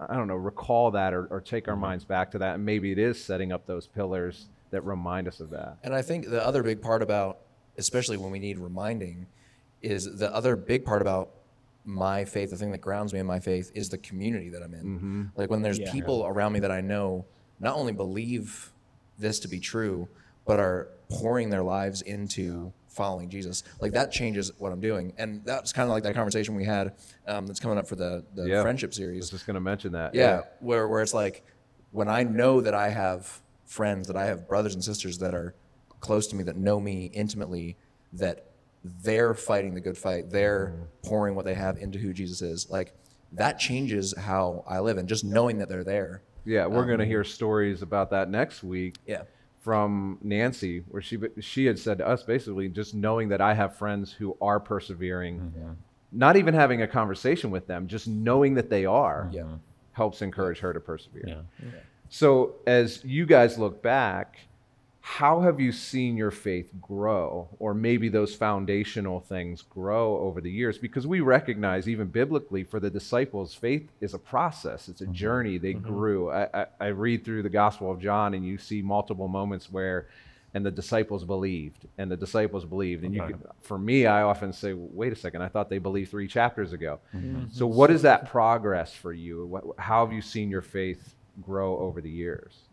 I 0.00 0.16
don't 0.16 0.26
know, 0.26 0.34
recall 0.34 0.90
that 0.92 1.14
or, 1.14 1.26
or 1.26 1.40
take 1.40 1.68
our 1.68 1.74
mm-hmm. 1.74 1.82
minds 1.82 2.04
back 2.04 2.32
to 2.32 2.38
that. 2.38 2.56
And 2.56 2.64
maybe 2.64 2.90
it 2.90 2.98
is 2.98 3.22
setting 3.22 3.52
up 3.52 3.66
those 3.66 3.86
pillars 3.86 4.48
that 4.70 4.82
remind 4.84 5.28
us 5.28 5.40
of 5.40 5.50
that. 5.50 5.78
And 5.82 5.94
I 5.94 6.02
think 6.02 6.28
the 6.28 6.44
other 6.44 6.62
big 6.62 6.80
part 6.80 7.02
about, 7.02 7.38
especially 7.76 8.16
when 8.16 8.30
we 8.30 8.38
need 8.38 8.58
reminding, 8.58 9.26
is 9.82 10.18
the 10.18 10.32
other 10.34 10.56
big 10.56 10.84
part 10.84 11.02
about 11.02 11.30
my 11.84 12.24
faith, 12.24 12.50
the 12.50 12.56
thing 12.56 12.70
that 12.72 12.80
grounds 12.80 13.12
me 13.12 13.18
in 13.18 13.26
my 13.26 13.40
faith, 13.40 13.72
is 13.74 13.88
the 13.88 13.98
community 13.98 14.50
that 14.50 14.62
I'm 14.62 14.74
in. 14.74 15.30
Like 15.34 15.50
when 15.50 15.62
there's 15.62 15.78
Yeah. 15.78 15.90
people 15.92 16.24
around 16.26 16.52
me 16.52 16.60
that 16.60 16.70
I 16.70 16.80
know 16.80 17.26
not 17.58 17.74
only 17.76 17.92
believe 17.92 18.72
this 19.18 19.40
to 19.40 19.48
be 19.48 19.58
true, 19.60 20.08
but 20.46 20.60
are 20.60 20.88
pouring 21.08 21.50
their 21.50 21.62
lives 21.62 22.02
into 22.02 22.72
following 22.88 23.28
Jesus. 23.28 23.62
Like 23.80 23.92
that 23.92 24.10
changes 24.12 24.50
what 24.58 24.72
I'm 24.72 24.80
doing. 24.80 25.12
And 25.16 25.44
that's 25.44 25.72
kind 25.72 25.88
of 25.88 25.92
like 25.92 26.02
that 26.02 26.14
conversation 26.14 26.54
we 26.54 26.64
had 26.64 26.94
um, 27.26 27.46
that's 27.46 27.60
coming 27.60 27.78
up 27.78 27.86
for 27.86 27.96
the, 27.96 28.24
the 28.34 28.46
Yeah. 28.48 28.62
friendship 28.62 28.92
series. 28.94 29.16
I 29.16 29.18
was 29.18 29.28
series. 29.28 29.40
just 29.40 29.46
going 29.46 29.54
to 29.54 29.60
mention 29.60 29.92
that. 29.92 30.14
Yeah, 30.14 30.42
where 30.60 30.86
where 30.88 31.00
it's 31.02 31.14
like 31.14 31.44
when 31.92 32.08
I 32.08 32.22
know 32.24 32.60
that 32.60 32.74
I 32.74 32.88
have 32.90 33.40
friends, 33.70 34.08
that 34.08 34.16
I 34.16 34.24
have 34.26 34.48
brothers 34.48 34.74
and 34.74 34.82
sisters 34.82 35.18
that 35.18 35.32
are 35.32 35.54
close 36.00 36.26
to 36.26 36.36
me, 36.36 36.42
that 36.42 36.56
know 36.56 36.80
me 36.80 37.10
intimately, 37.14 37.76
that 38.12 38.46
they're 38.82 39.32
fighting 39.32 39.74
the 39.74 39.80
good 39.80 39.96
fight, 39.96 40.28
they're 40.28 40.72
mm-hmm. 40.74 41.08
pouring 41.08 41.36
what 41.36 41.44
they 41.44 41.54
have 41.54 41.78
into 41.78 41.98
who 41.98 42.12
Jesus 42.12 42.42
is. 42.42 42.68
Like 42.68 42.92
that 43.32 43.60
changes 43.60 44.12
how 44.16 44.64
I 44.66 44.80
live, 44.80 44.98
and 44.98 45.08
just 45.08 45.24
knowing 45.24 45.58
that 45.58 45.68
they're 45.68 45.84
there. 45.84 46.22
Yeah, 46.44 46.66
we're 46.66 46.86
going 46.86 46.98
to 46.98 47.04
um, 47.04 47.10
hear 47.10 47.22
stories 47.22 47.82
about 47.82 48.10
that 48.10 48.28
next 48.28 48.64
week. 48.64 48.96
Yeah. 49.06 49.22
From 49.60 50.18
Nancy, 50.22 50.82
where 50.88 51.02
she 51.02 51.18
she 51.38 51.66
had 51.66 51.78
said 51.78 51.98
to 51.98 52.08
us 52.08 52.24
basically, 52.24 52.68
just 52.70 52.94
knowing 52.94 53.28
that 53.28 53.40
I 53.40 53.54
have 53.54 53.76
friends 53.76 54.10
who 54.10 54.36
are 54.40 54.58
persevering, 54.58 55.38
mm-hmm. 55.38 55.72
not 56.10 56.36
even 56.36 56.54
having 56.54 56.82
a 56.82 56.88
conversation 56.88 57.50
with 57.50 57.66
them, 57.68 57.86
just 57.86 58.08
knowing 58.08 58.54
that 58.54 58.70
they 58.70 58.86
are, 58.86 59.28
Yeah. 59.30 59.44
helps 59.92 60.22
encourage 60.22 60.58
her 60.60 60.72
to 60.72 60.80
persevere. 60.80 61.24
Yeah. 61.26 61.70
So, 62.12 62.56
as 62.66 63.04
you 63.04 63.24
guys 63.24 63.56
look 63.56 63.82
back, 63.82 64.40
how 65.00 65.40
have 65.40 65.60
you 65.60 65.70
seen 65.70 66.16
your 66.16 66.32
faith 66.32 66.68
grow, 66.80 67.48
or 67.60 67.72
maybe 67.72 68.08
those 68.08 68.34
foundational 68.34 69.20
things 69.20 69.62
grow 69.62 70.18
over 70.18 70.40
the 70.40 70.50
years? 70.50 70.76
Because 70.76 71.06
we 71.06 71.20
recognize, 71.20 71.88
even 71.88 72.08
biblically, 72.08 72.64
for 72.64 72.80
the 72.80 72.90
disciples, 72.90 73.54
faith 73.54 73.88
is 74.00 74.12
a 74.12 74.18
process, 74.18 74.88
it's 74.88 75.00
a 75.00 75.04
mm-hmm. 75.04 75.12
journey. 75.12 75.58
They 75.58 75.74
mm-hmm. 75.74 75.86
grew. 75.86 76.30
I, 76.30 76.48
I, 76.52 76.66
I 76.80 76.86
read 76.88 77.24
through 77.24 77.44
the 77.44 77.48
Gospel 77.48 77.92
of 77.92 78.00
John, 78.00 78.34
and 78.34 78.44
you 78.44 78.58
see 78.58 78.82
multiple 78.82 79.28
moments 79.28 79.70
where, 79.70 80.08
and 80.52 80.66
the 80.66 80.70
disciples 80.72 81.22
believed, 81.22 81.86
and 81.96 82.10
the 82.10 82.16
disciples 82.16 82.64
believed. 82.64 83.04
And 83.04 83.14
you, 83.14 83.22
Okay. 83.22 83.34
can, 83.34 83.42
for 83.62 83.78
me, 83.78 84.06
I 84.06 84.22
often 84.22 84.52
say, 84.52 84.72
wait 84.74 85.12
a 85.12 85.16
second, 85.16 85.42
I 85.42 85.48
thought 85.48 85.70
they 85.70 85.78
believed 85.78 86.10
three 86.10 86.26
chapters 86.26 86.72
ago. 86.72 86.98
Mm-hmm. 87.14 87.44
So, 87.52 87.68
what 87.68 87.92
is 87.92 88.02
that 88.02 88.28
progress 88.28 88.92
for 88.92 89.12
you? 89.12 89.46
What, 89.46 89.64
how 89.78 90.04
have 90.04 90.12
you 90.12 90.22
seen 90.22 90.50
your 90.50 90.62
faith 90.62 91.14
grow 91.40 91.78
over 91.78 92.00
the 92.00 92.10
years? 92.10 92.68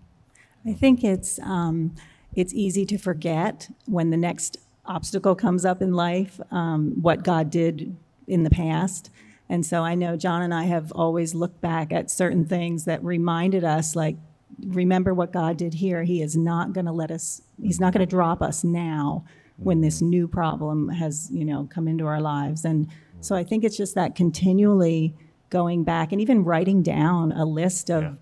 I 0.65 0.74
think 0.74 1.03
it's 1.03 1.39
um, 1.39 1.95
it's 2.36 2.53
easy 2.53 2.86
to 2.86 2.97
forget 2.97 3.69
when 3.86 4.09
the 4.09 4.17
next 4.17 4.57
obstacle 4.86 5.36
comes 5.36 5.65
up 5.65 5.81
in 5.81 5.93
life 5.93 6.39
um, 6.51 7.01
what 7.01 7.24
God 7.24 7.50
did 7.50 7.95
in 8.27 8.43
the 8.43 8.50
past. 8.50 9.09
And 9.50 9.65
so 9.65 9.83
I 9.83 9.95
know 9.95 10.17
John 10.17 10.41
and 10.41 10.53
I 10.53 10.65
have 10.65 10.91
always 10.91 11.33
looked 11.33 11.62
back 11.62 11.93
at 11.93 12.12
certain 12.12 12.45
things 12.45 12.86
that 12.86 13.01
reminded 13.03 13.63
us, 13.63 13.95
like, 13.95 14.17
remember 14.65 15.13
what 15.13 15.31
God 15.31 15.55
did 15.57 15.75
here. 15.75 16.03
He 16.03 16.21
is 16.21 16.36
not 16.36 16.74
going 16.74 16.86
to 16.86 16.91
let 16.91 17.12
us. 17.12 17.41
He's 17.62 17.79
not 17.79 17.93
going 17.93 18.05
to 18.05 18.09
drop 18.09 18.41
us 18.41 18.63
now 18.63 19.24
when 19.57 19.81
this 19.81 20.01
new 20.01 20.27
problem 20.27 20.89
has 20.89 21.29
you 21.31 21.45
know 21.45 21.67
come 21.74 21.88
into 21.88 22.05
our 22.05 22.21
lives. 22.21 22.65
And 22.65 22.88
so 23.21 23.36
I 23.36 23.43
think 23.43 23.63
it's 23.63 23.77
just 23.77 23.95
that 23.95 24.15
continually 24.15 25.15
going 25.50 25.83
back 25.83 26.12
and 26.12 26.21
even 26.21 26.43
writing 26.43 26.83
down 26.83 27.31
a 27.31 27.45
list 27.45 27.89
of 27.89 28.03
Yeah. 28.03 28.13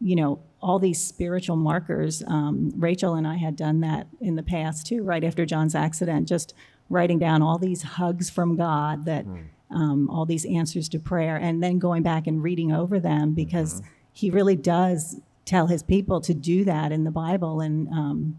You 0.00 0.16
know, 0.16 0.40
all 0.60 0.78
these 0.78 1.00
spiritual 1.00 1.56
markers. 1.56 2.22
Um, 2.26 2.72
Rachel 2.76 3.14
and 3.14 3.26
I 3.26 3.36
had 3.36 3.56
done 3.56 3.80
that 3.80 4.06
in 4.20 4.36
the 4.36 4.42
past 4.42 4.86
too, 4.86 5.02
right 5.02 5.22
after 5.22 5.46
John's 5.46 5.74
accident, 5.74 6.28
just 6.28 6.54
writing 6.88 7.18
down 7.18 7.42
all 7.42 7.58
these 7.58 7.82
hugs 7.82 8.30
from 8.30 8.56
God 8.56 9.04
that 9.06 9.24
um, 9.70 10.08
all 10.10 10.26
these 10.26 10.44
answers 10.44 10.88
to 10.90 10.98
prayer, 10.98 11.36
and 11.36 11.62
then 11.62 11.78
going 11.78 12.02
back 12.02 12.26
and 12.26 12.42
reading 12.42 12.72
over 12.72 13.00
them 13.00 13.34
because 13.34 13.82
he 14.12 14.30
really 14.30 14.56
does 14.56 15.20
tell 15.44 15.66
his 15.66 15.82
people 15.82 16.20
to 16.20 16.34
do 16.34 16.64
that 16.64 16.92
in 16.92 17.04
the 17.04 17.10
Bible, 17.10 17.60
and 17.60 17.88
um, 17.88 18.38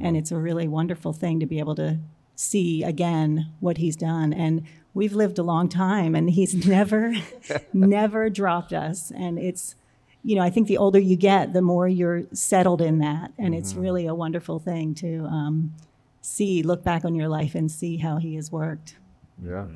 and 0.00 0.16
it's 0.16 0.32
a 0.32 0.36
really 0.36 0.68
wonderful 0.68 1.12
thing 1.12 1.40
to 1.40 1.46
be 1.46 1.58
able 1.58 1.74
to 1.76 1.98
see 2.36 2.82
again 2.82 3.52
what 3.60 3.78
he's 3.78 3.96
done. 3.96 4.32
And 4.32 4.62
we've 4.92 5.12
lived 5.12 5.38
a 5.38 5.42
long 5.42 5.68
time, 5.68 6.14
and 6.14 6.30
he's 6.30 6.54
never, 6.66 7.14
never 7.72 8.30
dropped 8.30 8.72
us, 8.72 9.12
and 9.12 9.38
it's 9.38 9.76
you 10.24 10.36
know, 10.36 10.42
I 10.42 10.50
think 10.50 10.68
the 10.68 10.78
older 10.78 10.98
you 10.98 11.16
get, 11.16 11.52
the 11.52 11.60
more 11.62 11.86
you're 11.86 12.22
settled 12.32 12.80
in 12.80 12.98
that, 12.98 13.32
and 13.38 13.54
it's 13.54 13.74
really 13.74 14.06
a 14.06 14.14
wonderful 14.14 14.58
thing 14.58 14.94
to 14.96 15.24
um, 15.26 15.74
see, 16.22 16.62
look 16.62 16.82
back 16.82 17.04
on 17.04 17.14
your 17.14 17.28
life 17.28 17.54
and 17.54 17.70
see 17.70 17.98
how 17.98 18.16
He 18.16 18.34
has 18.36 18.50
worked. 18.50 18.96
Yeah. 19.44 19.66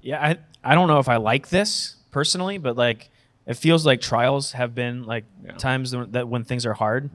Yeah, 0.00 0.22
I 0.22 0.38
I 0.64 0.74
don't 0.74 0.88
know 0.88 0.98
if 0.98 1.08
I 1.08 1.16
like 1.16 1.48
this 1.48 1.96
personally, 2.10 2.58
but 2.58 2.76
like 2.76 3.10
it 3.46 3.54
feels 3.54 3.84
like 3.84 4.00
trials 4.00 4.52
have 4.52 4.74
been 4.74 5.04
like 5.04 5.24
times 5.58 5.90
that 5.92 6.28
when 6.28 6.44
things 6.44 6.64
are 6.64 6.74
hard 6.74 7.10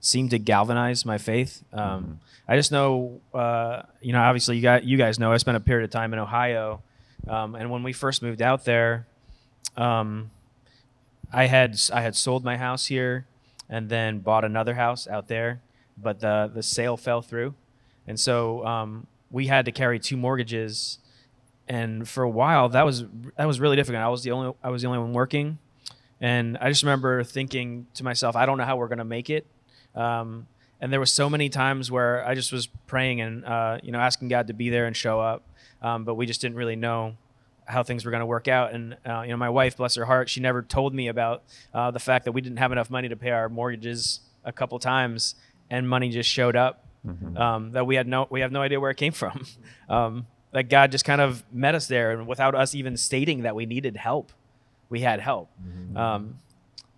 seem 0.00 0.28
to 0.30 0.38
galvanize 0.38 1.04
my 1.04 1.18
faith. 1.18 1.62
Um, 1.72 2.20
I 2.48 2.56
just 2.56 2.72
know, 2.72 3.20
uh, 3.34 3.82
you 4.00 4.12
know, 4.12 4.20
obviously 4.20 4.56
you 4.56 4.62
got 4.62 4.84
you 4.84 4.96
guys 4.96 5.18
know 5.18 5.32
I 5.32 5.36
spent 5.36 5.56
a 5.56 5.60
period 5.60 5.84
of 5.84 5.90
time 5.90 6.12
in 6.14 6.18
Ohio, 6.18 6.82
um, 7.28 7.54
and 7.54 7.70
when 7.70 7.82
we 7.82 7.92
first 7.92 8.22
moved 8.22 8.40
out 8.40 8.64
there, 8.64 9.06
um, 9.76 10.30
I 11.32 11.46
had 11.46 11.78
I 11.92 12.02
had 12.02 12.14
sold 12.14 12.44
my 12.44 12.56
house 12.56 12.86
here, 12.86 13.26
and 13.68 13.88
then 13.88 14.20
bought 14.20 14.44
another 14.44 14.74
house 14.74 15.06
out 15.06 15.28
there, 15.28 15.60
but 15.96 16.20
the 16.20 16.50
the 16.52 16.62
sale 16.62 16.96
fell 16.96 17.22
through, 17.22 17.54
and 18.06 18.18
so 18.18 18.64
um, 18.66 19.06
we 19.30 19.46
had 19.46 19.64
to 19.64 19.72
carry 19.72 19.98
two 19.98 20.16
mortgages 20.16 20.98
and 21.68 22.08
for 22.08 22.22
a 22.22 22.30
while 22.30 22.68
that 22.68 22.84
was 22.84 23.04
that 23.36 23.46
was 23.46 23.60
really 23.60 23.76
difficult. 23.76 24.02
I 24.02 24.08
was 24.08 24.22
the 24.22 24.30
only 24.30 24.52
I 24.62 24.70
was 24.70 24.82
the 24.82 24.88
only 24.88 25.00
one 25.00 25.12
working, 25.12 25.58
and 26.20 26.56
I 26.58 26.68
just 26.68 26.82
remember 26.82 27.24
thinking 27.24 27.86
to 27.94 28.04
myself, 28.04 28.36
I 28.36 28.46
don't 28.46 28.58
know 28.58 28.64
how 28.64 28.76
we're 28.76 28.88
gonna 28.88 29.04
make 29.04 29.30
it. 29.30 29.46
Um, 29.94 30.46
and 30.80 30.92
there 30.92 31.00
was 31.00 31.10
so 31.10 31.30
many 31.30 31.48
times 31.48 31.90
where 31.90 32.24
I 32.26 32.34
just 32.34 32.52
was 32.52 32.66
praying 32.86 33.20
and 33.20 33.44
uh, 33.44 33.78
you 33.82 33.92
know 33.92 33.98
asking 33.98 34.28
God 34.28 34.46
to 34.48 34.52
be 34.52 34.70
there 34.70 34.86
and 34.86 34.96
show 34.96 35.20
up, 35.20 35.42
um, 35.82 36.04
but 36.04 36.14
we 36.14 36.26
just 36.26 36.40
didn't 36.40 36.56
really 36.56 36.76
know 36.76 37.16
how 37.66 37.82
things 37.82 38.04
were 38.04 38.10
going 38.10 38.20
to 38.20 38.26
work 38.26 38.48
out. 38.48 38.72
And 38.72 38.96
uh, 39.06 39.22
you 39.22 39.30
know, 39.30 39.36
my 39.36 39.50
wife, 39.50 39.76
bless 39.76 39.94
her 39.96 40.04
heart, 40.06 40.28
she 40.30 40.40
never 40.40 40.62
told 40.62 40.94
me 40.94 41.08
about 41.08 41.42
uh, 41.74 41.90
the 41.90 41.98
fact 41.98 42.24
that 42.24 42.32
we 42.32 42.40
didn't 42.40 42.58
have 42.58 42.72
enough 42.72 42.90
money 42.90 43.08
to 43.08 43.16
pay 43.16 43.30
our 43.30 43.48
mortgages 43.48 44.20
a 44.44 44.52
couple 44.52 44.78
times, 44.78 45.34
and 45.70 45.88
money 45.88 46.08
just 46.10 46.30
showed 46.30 46.56
up 46.56 46.84
um, 47.36 47.72
that 47.72 47.86
we 47.86 47.94
had 47.96 48.06
no 48.08 48.26
we 48.30 48.40
have 48.40 48.50
no 48.52 48.62
idea 48.62 48.80
where 48.80 48.90
it 48.90 48.96
came 48.96 49.12
from. 49.12 49.44
Um, 49.88 50.26
that 50.52 50.68
God 50.68 50.90
just 50.90 51.04
kind 51.04 51.20
of 51.20 51.44
met 51.52 51.74
us 51.74 51.86
there, 51.86 52.10
and 52.12 52.26
without 52.26 52.54
us 52.54 52.74
even 52.74 52.96
stating 52.96 53.42
that 53.42 53.54
we 53.54 53.66
needed 53.66 53.96
help, 53.96 54.32
we 54.88 55.00
had 55.00 55.20
help. 55.20 55.50
Um, 55.96 56.38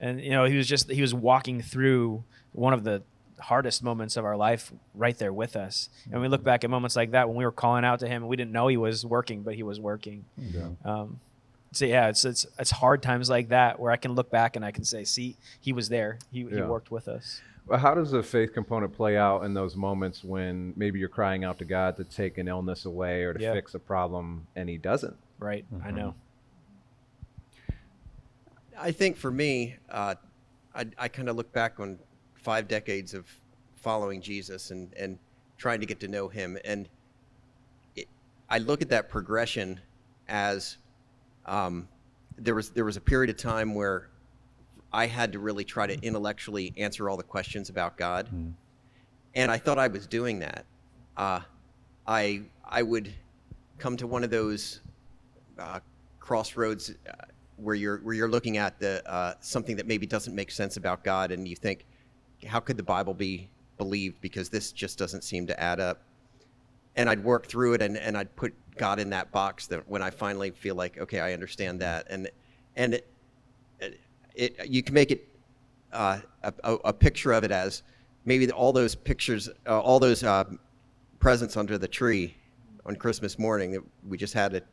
and 0.00 0.20
you 0.22 0.30
know, 0.30 0.44
he 0.44 0.56
was 0.56 0.66
just 0.66 0.90
he 0.90 1.02
was 1.02 1.12
walking 1.12 1.60
through 1.60 2.24
one 2.52 2.72
of 2.72 2.84
the 2.84 3.02
hardest 3.40 3.82
moments 3.82 4.16
of 4.16 4.24
our 4.24 4.36
life 4.36 4.72
right 4.94 5.16
there 5.18 5.32
with 5.32 5.56
us. 5.56 5.88
And 6.10 6.20
we 6.20 6.28
look 6.28 6.42
back 6.44 6.64
at 6.64 6.70
moments 6.70 6.96
like 6.96 7.12
that 7.12 7.28
when 7.28 7.36
we 7.36 7.44
were 7.44 7.52
calling 7.52 7.84
out 7.84 8.00
to 8.00 8.06
him 8.08 8.22
and 8.22 8.28
we 8.28 8.36
didn't 8.36 8.52
know 8.52 8.68
he 8.68 8.76
was 8.76 9.04
working, 9.06 9.42
but 9.42 9.54
he 9.54 9.62
was 9.62 9.78
working. 9.80 10.24
Um, 10.84 11.20
so 11.72 11.84
yeah, 11.84 12.08
it's 12.08 12.24
it's 12.24 12.46
it's 12.58 12.70
hard 12.70 13.02
times 13.02 13.28
like 13.28 13.48
that 13.50 13.78
where 13.78 13.92
I 13.92 13.96
can 13.96 14.12
look 14.14 14.30
back 14.30 14.56
and 14.56 14.64
I 14.64 14.70
can 14.70 14.84
say, 14.84 15.04
see, 15.04 15.36
he 15.60 15.72
was 15.72 15.88
there. 15.88 16.18
He 16.32 16.40
he 16.44 16.62
worked 16.62 16.90
with 16.90 17.08
us. 17.08 17.40
Well, 17.66 17.78
how 17.78 17.94
does 17.94 18.10
the 18.10 18.22
faith 18.22 18.54
component 18.54 18.94
play 18.94 19.18
out 19.18 19.44
in 19.44 19.52
those 19.52 19.76
moments 19.76 20.24
when 20.24 20.72
maybe 20.76 20.98
you're 20.98 21.10
crying 21.10 21.44
out 21.44 21.58
to 21.58 21.66
God 21.66 21.96
to 21.98 22.04
take 22.04 22.38
an 22.38 22.48
illness 22.48 22.86
away 22.86 23.24
or 23.24 23.34
to 23.34 23.40
Yeah. 23.42 23.52
fix 23.52 23.74
a 23.74 23.78
problem 23.78 24.46
and 24.56 24.70
He 24.70 24.78
doesn't? 24.78 25.16
Right. 25.38 25.66
I 25.84 25.90
know. 25.90 26.14
I 28.78 28.92
think 28.92 29.16
for 29.16 29.30
me, 29.30 29.76
uh, 29.90 30.14
I, 30.74 30.86
I 30.96 31.08
kind 31.08 31.28
of 31.28 31.36
look 31.36 31.52
back 31.52 31.80
on 31.80 31.98
five 32.42 32.68
decades 32.68 33.14
of 33.14 33.26
following 33.76 34.20
Jesus 34.20 34.70
and, 34.70 34.92
and 34.94 35.18
trying 35.56 35.80
to 35.80 35.86
get 35.86 36.00
to 36.00 36.08
know 36.08 36.28
him. 36.28 36.58
And 36.64 36.88
it, 37.96 38.08
I 38.48 38.58
look 38.58 38.82
at 38.82 38.88
that 38.90 39.08
progression 39.08 39.80
as 40.28 40.76
um, 41.46 41.88
there, 42.36 42.54
was, 42.54 42.70
there 42.70 42.84
was 42.84 42.96
a 42.96 43.00
period 43.00 43.30
of 43.30 43.36
time 43.36 43.74
where 43.74 44.10
I 44.92 45.06
had 45.06 45.32
to 45.32 45.38
really 45.38 45.64
try 45.64 45.86
to 45.86 46.00
intellectually 46.02 46.72
answer 46.76 47.08
all 47.10 47.16
the 47.16 47.22
questions 47.22 47.68
about 47.68 47.96
God. 47.96 48.28
And 49.34 49.50
I 49.50 49.58
thought 49.58 49.78
I 49.78 49.88
was 49.88 50.06
doing 50.06 50.38
that. 50.40 50.64
Uh, 51.16 51.40
I, 52.06 52.42
I 52.64 52.82
would 52.82 53.12
come 53.78 53.96
to 53.96 54.06
one 54.06 54.24
of 54.24 54.30
those 54.30 54.80
uh, 55.58 55.80
crossroads 56.20 56.90
uh, 56.90 57.12
where 57.56 57.74
you're 57.74 57.98
where 57.98 58.14
you're 58.14 58.28
looking 58.28 58.56
at 58.56 58.78
the 58.78 59.02
uh, 59.10 59.34
something 59.40 59.76
that 59.76 59.86
maybe 59.86 60.06
doesn't 60.06 60.34
make 60.34 60.50
sense 60.50 60.76
about 60.76 61.02
God, 61.02 61.32
and 61.32 61.46
you 61.46 61.56
think, 61.56 61.84
how 62.46 62.60
could 62.60 62.76
the 62.76 62.82
Bible 62.82 63.14
be 63.14 63.48
believed? 63.76 64.20
Because 64.20 64.48
this 64.48 64.72
just 64.72 64.98
doesn't 64.98 65.24
seem 65.24 65.46
to 65.46 65.60
add 65.60 65.80
up. 65.80 66.02
And 66.96 67.08
I'd 67.08 67.22
work 67.22 67.46
through 67.46 67.74
it, 67.74 67.82
and, 67.82 67.96
and 67.96 68.16
I'd 68.16 68.34
put 68.34 68.52
God 68.76 68.98
in 68.98 69.10
that 69.10 69.30
box. 69.30 69.66
That 69.68 69.88
when 69.88 70.02
I 70.02 70.10
finally 70.10 70.50
feel 70.50 70.74
like, 70.74 70.98
okay, 70.98 71.20
I 71.20 71.32
understand 71.32 71.80
that, 71.80 72.06
and 72.10 72.28
and 72.76 72.94
it, 72.94 73.06
it- 73.80 74.00
it 74.34 74.68
you 74.68 74.82
can 74.82 74.94
make 74.94 75.10
it 75.10 75.28
uh, 75.92 76.20
a, 76.42 76.52
a, 76.64 76.74
a 76.86 76.92
picture 76.92 77.32
of 77.32 77.44
it 77.44 77.50
as 77.50 77.82
maybe 78.24 78.50
all 78.50 78.72
those 78.72 78.94
pictures, 78.94 79.48
uh, 79.66 79.80
all 79.80 79.98
those 80.00 80.22
uh, 80.24 80.44
presents 81.18 81.56
under 81.56 81.78
the 81.78 81.88
tree 81.88 82.34
on 82.86 82.94
Christmas 82.96 83.38
morning 83.38 83.70
that 83.72 83.82
we 84.08 84.16
just 84.16 84.34
had 84.34 84.54
it 84.54 84.66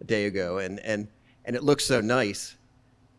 a 0.00 0.04
day 0.04 0.26
ago, 0.26 0.58
and 0.58 0.78
and 0.80 1.08
and 1.44 1.54
it 1.56 1.62
looks 1.64 1.84
so 1.84 2.00
nice, 2.00 2.56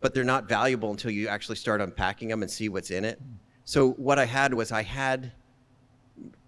but 0.00 0.14
they're 0.14 0.24
not 0.24 0.48
valuable 0.48 0.90
until 0.90 1.10
you 1.10 1.28
actually 1.28 1.56
start 1.56 1.80
unpacking 1.80 2.28
them 2.28 2.42
and 2.42 2.50
see 2.50 2.68
what's 2.70 2.90
in 2.90 3.04
it. 3.04 3.20
So 3.66 3.90
what 3.94 4.18
I 4.20 4.24
had 4.26 4.54
was 4.54 4.70
I 4.70 4.84
had 4.84 5.32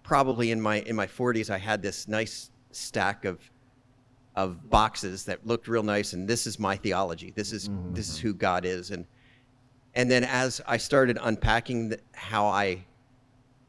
probably 0.03 0.51
in 0.51 0.59
my 0.59 0.77
in 0.79 0.95
my 0.95 1.05
40s 1.05 1.49
I 1.49 1.57
had 1.57 1.81
this 1.81 2.07
nice 2.07 2.49
stack 2.71 3.25
of 3.25 3.39
of 4.35 4.69
boxes 4.69 5.25
that 5.25 5.45
looked 5.45 5.67
real 5.67 5.83
nice 5.83 6.13
and 6.13 6.27
this 6.27 6.47
is 6.47 6.57
my 6.57 6.77
theology. 6.77 7.33
This 7.35 7.51
is 7.51 7.67
mm-hmm, 7.67 7.93
this 7.93 8.07
is 8.07 8.17
mm-hmm. 8.17 8.29
who 8.29 8.33
God 8.35 8.63
is 8.63 8.91
and 8.91 9.05
and 9.95 10.09
then 10.09 10.23
as 10.23 10.61
I 10.65 10.77
started 10.77 11.17
unpacking 11.21 11.89
the, 11.89 11.99
how 12.13 12.47
I 12.47 12.85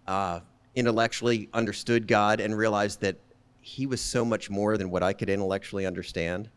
uh, 0.06 0.40
intellectually 0.76 1.48
understood 1.52 2.06
God 2.06 2.38
and 2.40 2.56
realized 2.56 3.00
that 3.00 3.18
He 3.62 3.84
was 3.84 4.00
so 4.00 4.24
much 4.24 4.48
more 4.48 4.76
than 4.76 4.90
what 4.90 5.02
I 5.02 5.12
could 5.12 5.28
intellectually 5.28 5.86
understand. 5.86 6.50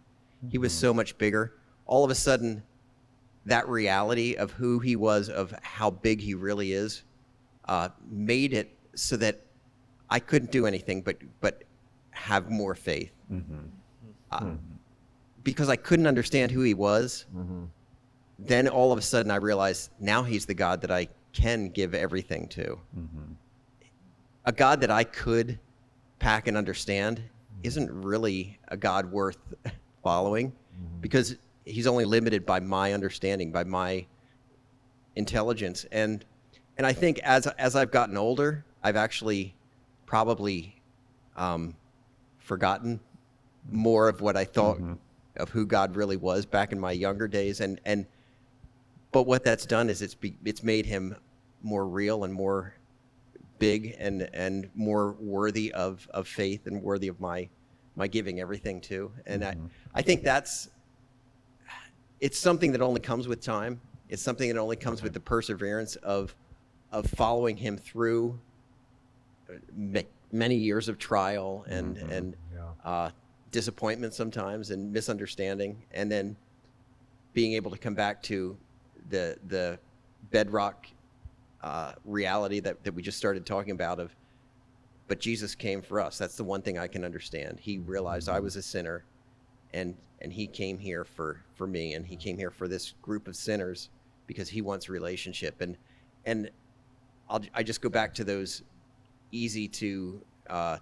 He 0.47 0.59
was 0.59 0.71
mm-hmm. 0.73 0.81
so 0.81 0.93
much 0.93 1.17
bigger. 1.17 1.55
All 1.87 2.03
of 2.05 2.11
a 2.11 2.15
sudden, 2.15 2.61
that 3.45 3.67
reality 3.67 4.35
of 4.35 4.51
who 4.51 4.79
He 4.79 4.95
was, 4.95 5.29
of 5.29 5.53
how 5.61 5.89
big 5.89 6.21
He 6.21 6.33
really 6.33 6.73
is, 6.73 7.03
uh, 7.65 7.89
made 8.09 8.53
it 8.53 8.75
so 8.95 9.17
that 9.17 9.41
I 10.09 10.19
couldn't 10.19 10.51
do 10.51 10.65
anything 10.65 11.01
but 11.01 11.17
but 11.41 11.63
have 12.11 12.49
more 12.49 12.75
faith. 12.75 13.11
Mm-hmm. 13.31 13.55
Uh, 14.31 14.39
mm-hmm. 14.39 14.55
because 15.43 15.69
I 15.69 15.75
couldn't 15.75 16.07
understand 16.07 16.51
who 16.51 16.61
He 16.61 16.73
was 16.73 17.25
mm-hmm. 17.35 17.65
then 18.39 18.67
all 18.67 18.91
of 18.91 18.97
a 18.97 19.01
sudden 19.01 19.31
I 19.31 19.35
realized 19.35 19.91
now 19.99 20.23
he's 20.23 20.45
the 20.45 20.53
God 20.53 20.81
that 20.81 20.91
I 20.91 21.07
can 21.33 21.69
give 21.69 21.93
everything 21.93 22.47
to. 22.49 22.79
A 24.45 24.51
God 24.51 24.81
that 24.81 24.91
I 24.91 25.03
could 25.03 25.59
pack 26.19 26.47
and 26.47 26.57
understand 26.57 27.21
isn't 27.63 27.91
really 27.91 28.59
a 28.67 28.77
God 28.77 29.11
worth 29.11 29.37
following 30.03 30.53
because 31.01 31.35
he's 31.65 31.87
only 31.87 32.05
limited 32.05 32.45
by 32.45 32.59
my 32.59 32.93
understanding, 32.93 33.51
by 33.51 33.63
my 33.63 34.05
intelligence. 35.15 35.85
And 35.91 36.25
and 36.77 36.87
I 36.87 36.93
think 36.93 37.19
as 37.19 37.47
as 37.47 37.75
I've 37.75 37.91
gotten 37.91 38.17
older, 38.17 38.65
I've 38.83 38.95
actually 38.95 39.55
probably 40.05 40.81
um, 41.35 41.75
forgotten 42.39 42.99
more 43.69 44.09
of 44.09 44.21
what 44.21 44.35
I 44.35 44.45
thought 44.45 44.79
of 45.37 45.49
who 45.49 45.65
God 45.65 45.95
really 45.95 46.17
was 46.17 46.45
back 46.45 46.71
in 46.71 46.79
my 46.79 46.91
younger 46.91 47.27
days. 47.27 47.61
And 47.61 47.79
and 47.85 48.05
but 49.11 49.23
what 49.23 49.43
that's 49.43 49.65
done 49.65 49.89
is 49.89 50.01
it's 50.01 50.15
be, 50.15 50.35
it's 50.43 50.63
made 50.63 50.85
him 50.85 51.15
more 51.61 51.87
real 51.87 52.23
and 52.23 52.33
more 52.33 52.75
big 53.59 53.95
and 53.99 54.29
and 54.33 54.69
more 54.75 55.13
worthy 55.19 55.71
of 55.71 56.07
of 56.13 56.27
faith 56.27 56.67
and 56.67 56.81
worthy 56.81 57.07
of 57.07 57.19
my 57.19 57.47
my 57.95 58.07
giving 58.07 58.39
everything 58.39 58.81
to. 58.81 59.11
And 59.25 59.43
I 59.43 59.55
I 59.93 60.01
think 60.01 60.23
that's 60.23 60.69
it's 62.23 62.39
something 62.39 62.71
that 62.71 62.81
only 62.81 63.01
comes 63.01 63.27
with 63.27 63.41
time. 63.41 63.81
It's 64.07 64.21
something 64.21 64.47
that 64.47 64.57
only 64.57 64.77
comes 64.77 65.03
with 65.03 65.13
the 65.13 65.19
perseverance 65.19 65.97
of 65.97 66.33
of 66.89 67.05
following 67.05 67.57
him 67.57 67.75
through 67.75 68.39
uh, 69.49 70.01
many 70.31 70.55
years 70.55 70.87
of 70.87 70.97
trial 70.97 71.65
and 71.67 71.97
and 71.97 72.37
uh, 72.85 73.09
disappointment 73.51 74.13
sometimes 74.13 74.71
and 74.71 74.93
misunderstanding, 74.93 75.83
and 75.91 76.09
then 76.09 76.37
being 77.33 77.53
able 77.53 77.69
to 77.71 77.77
come 77.77 77.93
back 77.93 78.23
to 78.23 78.55
the 79.09 79.37
the 79.49 79.77
bedrock 80.31 80.87
uh, 81.61 81.91
reality 82.05 82.61
that, 82.61 82.81
that 82.85 82.93
we 82.93 83.01
just 83.01 83.17
started 83.17 83.45
talking 83.45 83.71
about 83.71 83.99
of 83.99 84.15
but 85.09 85.19
jesus 85.19 85.55
came 85.55 85.81
for 85.81 85.99
us. 85.99 86.17
That's 86.17 86.37
the 86.37 86.45
one 86.45 86.61
thing 86.61 86.77
i 86.77 86.87
can 86.87 87.03
understand. 87.03 87.59
He 87.59 87.79
realized 87.79 88.29
i 88.29 88.39
was 88.39 88.55
a 88.55 88.61
sinner 88.61 89.03
and 89.73 89.95
and 90.21 90.31
he 90.31 90.47
came 90.47 90.77
here 90.77 91.03
for 91.03 91.41
for 91.55 91.67
me 91.67 91.93
and 91.93 92.05
he 92.05 92.15
came 92.15 92.37
here 92.37 92.51
for 92.51 92.67
this 92.67 92.93
group 93.01 93.27
of 93.27 93.35
sinners 93.35 93.89
because 94.27 94.49
he 94.49 94.61
wants 94.61 94.89
relationship. 94.89 95.61
And 95.61 95.77
and 96.25 96.49
I'll, 97.29 97.41
i 97.53 97.63
just 97.63 97.81
go 97.81 97.89
back 97.89 98.13
to 98.15 98.23
those 98.23 98.63
easy 99.31 99.67
to 99.67 100.21
uh, 100.49 100.77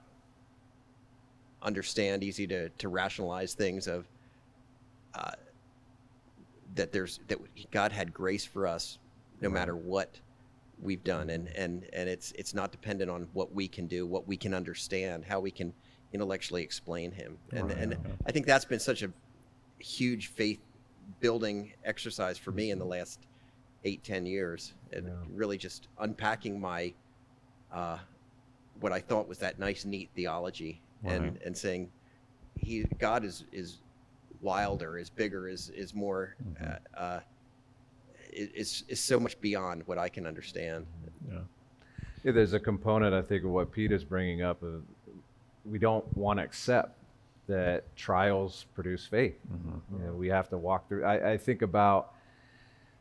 understand 1.62 2.24
easy 2.24 2.48
to 2.48 2.70
to 2.70 2.90
rationalize 2.90 3.54
things 3.54 3.88
of 3.88 4.08
uh, 5.14 5.32
that 6.76 6.92
there's 6.92 7.20
that 7.28 7.40
God 7.72 7.92
had 7.92 8.14
grace 8.14 8.46
for 8.46 8.68
us 8.68 9.00
no 9.42 9.50
matter 9.50 9.76
what 9.76 10.20
we've 10.82 11.04
done. 11.04 11.30
And 11.30 11.48
and 11.56 11.86
and 11.94 12.08
it's 12.08 12.32
it's 12.34 12.54
not 12.54 12.72
dependent 12.72 13.10
on 13.10 13.28
what 13.34 13.54
we 13.54 13.68
can 13.68 13.88
do 13.88 14.06
what 14.06 14.28
we 14.28 14.38
can 14.38 14.54
understand 14.54 15.26
how 15.26 15.40
we 15.40 15.52
can 15.52 15.74
intellectually 16.14 16.64
explain 16.64 17.12
him. 17.12 17.38
And 17.52 17.72
and 17.72 17.98
I 18.26 18.32
think 18.32 18.46
that's 18.46 18.66
been 18.66 18.80
such 18.80 19.04
a 19.04 19.12
huge 19.80 20.28
faith 20.28 20.60
building 21.20 21.74
exercise 21.84 22.38
for 22.38 22.52
me 22.52 22.72
in 22.72 22.80
the 22.80 22.86
last 22.86 23.20
eight 23.84 24.04
ten 24.04 24.26
years 24.26 24.74
and 24.92 25.10
really 25.34 25.58
just 25.58 25.88
unpacking 26.00 26.60
my 26.60 26.94
uh, 27.74 27.98
what 28.80 28.92
I 28.92 29.00
thought 29.00 29.28
was 29.28 29.38
that 29.40 29.60
nice 29.60 29.86
neat 29.86 30.10
theology 30.16 30.82
and 31.04 31.40
and 31.46 31.58
saying 31.58 31.90
he 32.58 32.84
God 33.00 33.24
is 33.24 33.46
is 33.52 33.80
wilder, 34.42 34.98
is 34.98 35.10
bigger, 35.10 35.48
is 35.48 35.70
is 35.70 35.94
more, 35.94 36.36
uh, 36.62 37.00
uh, 37.00 37.20
is 38.32 38.84
is 38.88 39.00
so 39.00 39.20
much 39.20 39.40
beyond 39.42 39.84
what 39.86 39.98
I 39.98 40.10
can 40.10 40.26
understand. 40.26 40.86
Yeah, 42.24 42.32
there's 42.32 42.54
a 42.54 42.60
component 42.60 43.14
I 43.14 43.22
think 43.22 43.44
of 43.44 43.52
what 43.52 43.72
Pete 43.72 43.92
is 43.92 44.04
bringing 44.04 44.42
up. 44.42 44.62
Of 44.64 44.84
we 45.66 45.80
don't 45.80 46.06
want 46.16 46.40
to 46.40 46.44
accept 46.44 46.98
that 47.48 47.96
trials 47.96 48.66
produce 48.76 49.06
faith. 49.06 49.38
Mm-hmm. 49.52 50.00
You 50.00 50.08
know, 50.08 50.14
we 50.14 50.28
have 50.30 50.50
to 50.50 50.58
walk 50.58 50.88
through. 50.88 51.04
I, 51.04 51.34
I 51.34 51.38
think 51.38 51.62
about 51.62 52.14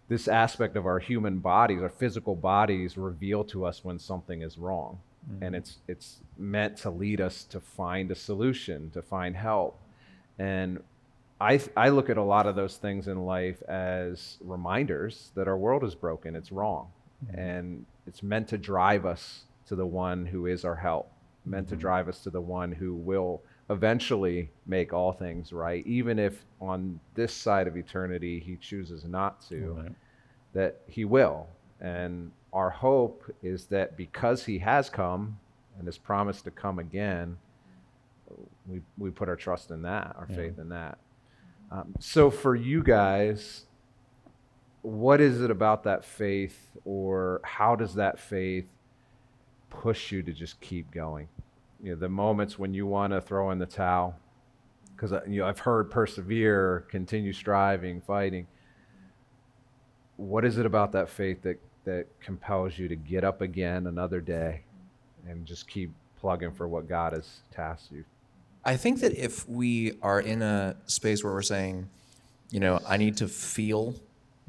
this 0.09 0.27
aspect 0.27 0.77
of 0.77 0.87
our 0.87 0.99
human 0.99 1.39
bodies, 1.39 1.83
our 1.83 1.89
physical 1.89 2.35
bodies, 2.35 2.97
reveal 2.97 3.45
to 3.45 3.65
us 3.65 3.85
when 3.85 3.99
something 3.99 4.43
is 4.43 4.59
wrong, 4.59 4.99
mm-hmm. 5.31 5.45
and 5.45 5.55
it's 5.55 5.79
it's 5.87 6.19
meant 6.37 6.77
to 6.79 6.91
lead 6.91 7.21
us 7.21 7.45
to 7.45 7.61
find 7.61 8.11
a 8.11 8.15
solution, 8.15 8.91
to 8.91 9.03
find 9.03 9.37
help, 9.37 9.81
and 10.39 10.83
I, 11.41 11.59
I 11.75 11.89
look 11.89 12.11
at 12.11 12.19
a 12.19 12.23
lot 12.23 12.47
of 12.47 12.55
those 12.55 12.77
things 12.77 13.09
in 13.09 13.25
life 13.25 13.63
as 13.63 14.37
reminders 14.43 15.31
that 15.35 15.49
our 15.49 15.57
world 15.57 15.85
is 15.85 15.95
broken, 15.95 16.37
it's 16.37 16.53
wrong, 16.53 16.89
mm-hmm. 17.25 17.39
and 17.39 17.87
it's 18.07 18.23
meant 18.23 18.49
to 18.49 18.59
drive 18.59 19.07
us 19.07 19.45
to 19.69 19.75
the 19.75 19.87
one 19.87 20.27
who 20.27 20.47
is 20.47 20.65
our 20.65 20.77
help, 20.77 21.11
meant 21.51 21.69
to 21.69 21.77
drive 21.77 22.09
us 22.09 22.21
to 22.21 22.31
the 22.31 22.41
one 22.41 22.73
who 22.73 22.95
will 22.95 23.43
eventually 23.69 24.51
make 24.67 24.93
all 24.93 25.13
things 25.13 25.53
right, 25.53 25.87
even 25.87 26.19
if 26.19 26.45
on 26.61 26.99
this 27.15 27.33
side 27.33 27.67
of 27.67 27.77
eternity 27.77 28.41
he 28.41 28.57
chooses 28.57 29.05
not 29.05 29.41
to, 29.49 29.73
Right. 29.75 29.93
that 30.53 30.81
he 30.87 31.05
will. 31.05 31.49
And 31.81 32.31
our 32.53 32.71
hope 32.71 33.25
is 33.43 33.67
that 33.67 33.97
because 33.97 34.45
he 34.45 34.59
has 34.59 34.91
come 34.91 35.39
and 35.79 35.87
has 35.87 35.99
promised 35.99 36.45
to 36.45 36.51
come 36.51 36.79
again, 36.79 37.37
we, 38.69 38.81
we 38.99 39.11
put 39.11 39.29
our 39.29 39.37
trust 39.37 39.71
in 39.71 39.83
that, 39.83 40.15
our 40.19 40.27
faith 40.27 40.59
in 40.59 40.69
that. 40.71 40.99
Um, 41.71 41.95
so 42.01 42.31
for 42.31 42.55
you 42.57 42.83
guys, 42.83 43.67
what 44.83 45.21
is 45.21 45.41
it 45.41 45.51
about 45.51 45.85
that 45.85 46.05
faith, 46.05 46.69
or 46.85 47.41
how 47.45 47.77
does 47.77 47.95
that 47.95 48.19
faith 48.19 48.67
push 49.69 50.11
you 50.11 50.23
to 50.23 50.33
just 50.33 50.61
keep 50.61 50.91
going? 50.91 51.29
You 51.83 51.91
know, 51.91 51.97
the 51.97 52.09
moments 52.09 52.59
when 52.59 52.75
you 52.75 52.87
want 52.87 53.13
to 53.13 53.21
throw 53.21 53.51
in 53.51 53.59
the 53.59 53.67
towel, 53.67 54.17
because 54.95 55.13
uh, 55.13 55.23
you 55.27 55.41
know, 55.41 55.47
I've 55.47 55.61
heard 55.61 55.91
persevere, 55.91 56.85
continue 56.89 57.33
striving, 57.33 58.01
fighting. 58.01 58.47
What 60.17 60.45
is 60.45 60.59
it 60.59 60.67
about 60.67 60.93
that 60.93 61.09
faith 61.09 61.43
that 61.43 61.59
that 61.85 62.07
compels 62.21 62.79
you 62.79 62.89
to 62.89 62.97
get 62.97 63.25
up 63.25 63.41
again 63.41 63.87
another 63.87 64.21
day, 64.21 64.63
and 65.27 65.47
just 65.47 65.67
keep 65.69 65.91
plugging 66.21 66.53
for 66.53 66.69
what 66.69 66.89
God 66.89 67.15
has 67.15 67.41
tasked 67.51 67.93
you? 67.93 68.05
I 68.65 68.77
think 68.77 69.01
that 69.01 69.15
if 69.15 69.49
we 69.49 69.95
are 70.03 70.21
in 70.21 70.43
a 70.43 70.77
space 70.85 71.25
where 71.25 71.33
we're 71.33 71.41
saying, 71.41 71.89
you 72.51 72.61
know, 72.61 72.79
I 72.87 72.99
need 72.99 73.17
to 73.19 73.29
feel 73.29 73.95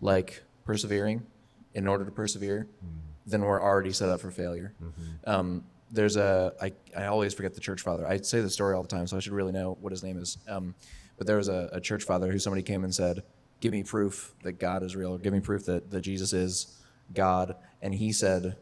like 0.01 0.43
persevering 0.65 1.25
in 1.73 1.87
order 1.87 2.03
to 2.03 2.11
persevere, 2.11 2.67
mm-hmm. 2.83 2.97
then 3.25 3.41
we're 3.41 3.61
already 3.61 3.93
set 3.93 4.09
up 4.09 4.19
for 4.19 4.31
failure. 4.31 4.73
Mm-hmm. 4.83 5.29
Um, 5.29 5.63
there's 5.91 6.15
a, 6.15 6.53
I, 6.61 6.73
I 6.97 7.05
always 7.05 7.33
forget 7.33 7.53
the 7.53 7.61
church 7.61 7.81
father. 7.81 8.07
I 8.07 8.17
say 8.17 8.41
the 8.41 8.49
story 8.49 8.75
all 8.75 8.81
the 8.81 8.87
time, 8.87 9.07
so 9.07 9.17
I 9.17 9.19
should 9.19 9.33
really 9.33 9.51
know 9.51 9.77
what 9.81 9.91
his 9.91 10.03
name 10.03 10.17
is. 10.17 10.37
Um, 10.47 10.75
but 11.17 11.27
there 11.27 11.37
was 11.37 11.49
a, 11.49 11.69
a 11.73 11.81
church 11.81 12.03
father 12.03 12.31
who 12.31 12.39
somebody 12.39 12.63
came 12.63 12.83
and 12.83 12.93
said, 12.93 13.23
Give 13.59 13.71
me 13.71 13.83
proof 13.83 14.33
that 14.43 14.53
God 14.53 14.81
is 14.81 14.95
real, 14.95 15.13
or 15.13 15.17
give 15.19 15.33
me 15.33 15.39
proof 15.39 15.65
that, 15.65 15.91
that 15.91 16.01
Jesus 16.01 16.33
is 16.33 16.79
God. 17.13 17.55
And 17.81 17.93
he 17.93 18.11
said, 18.11 18.55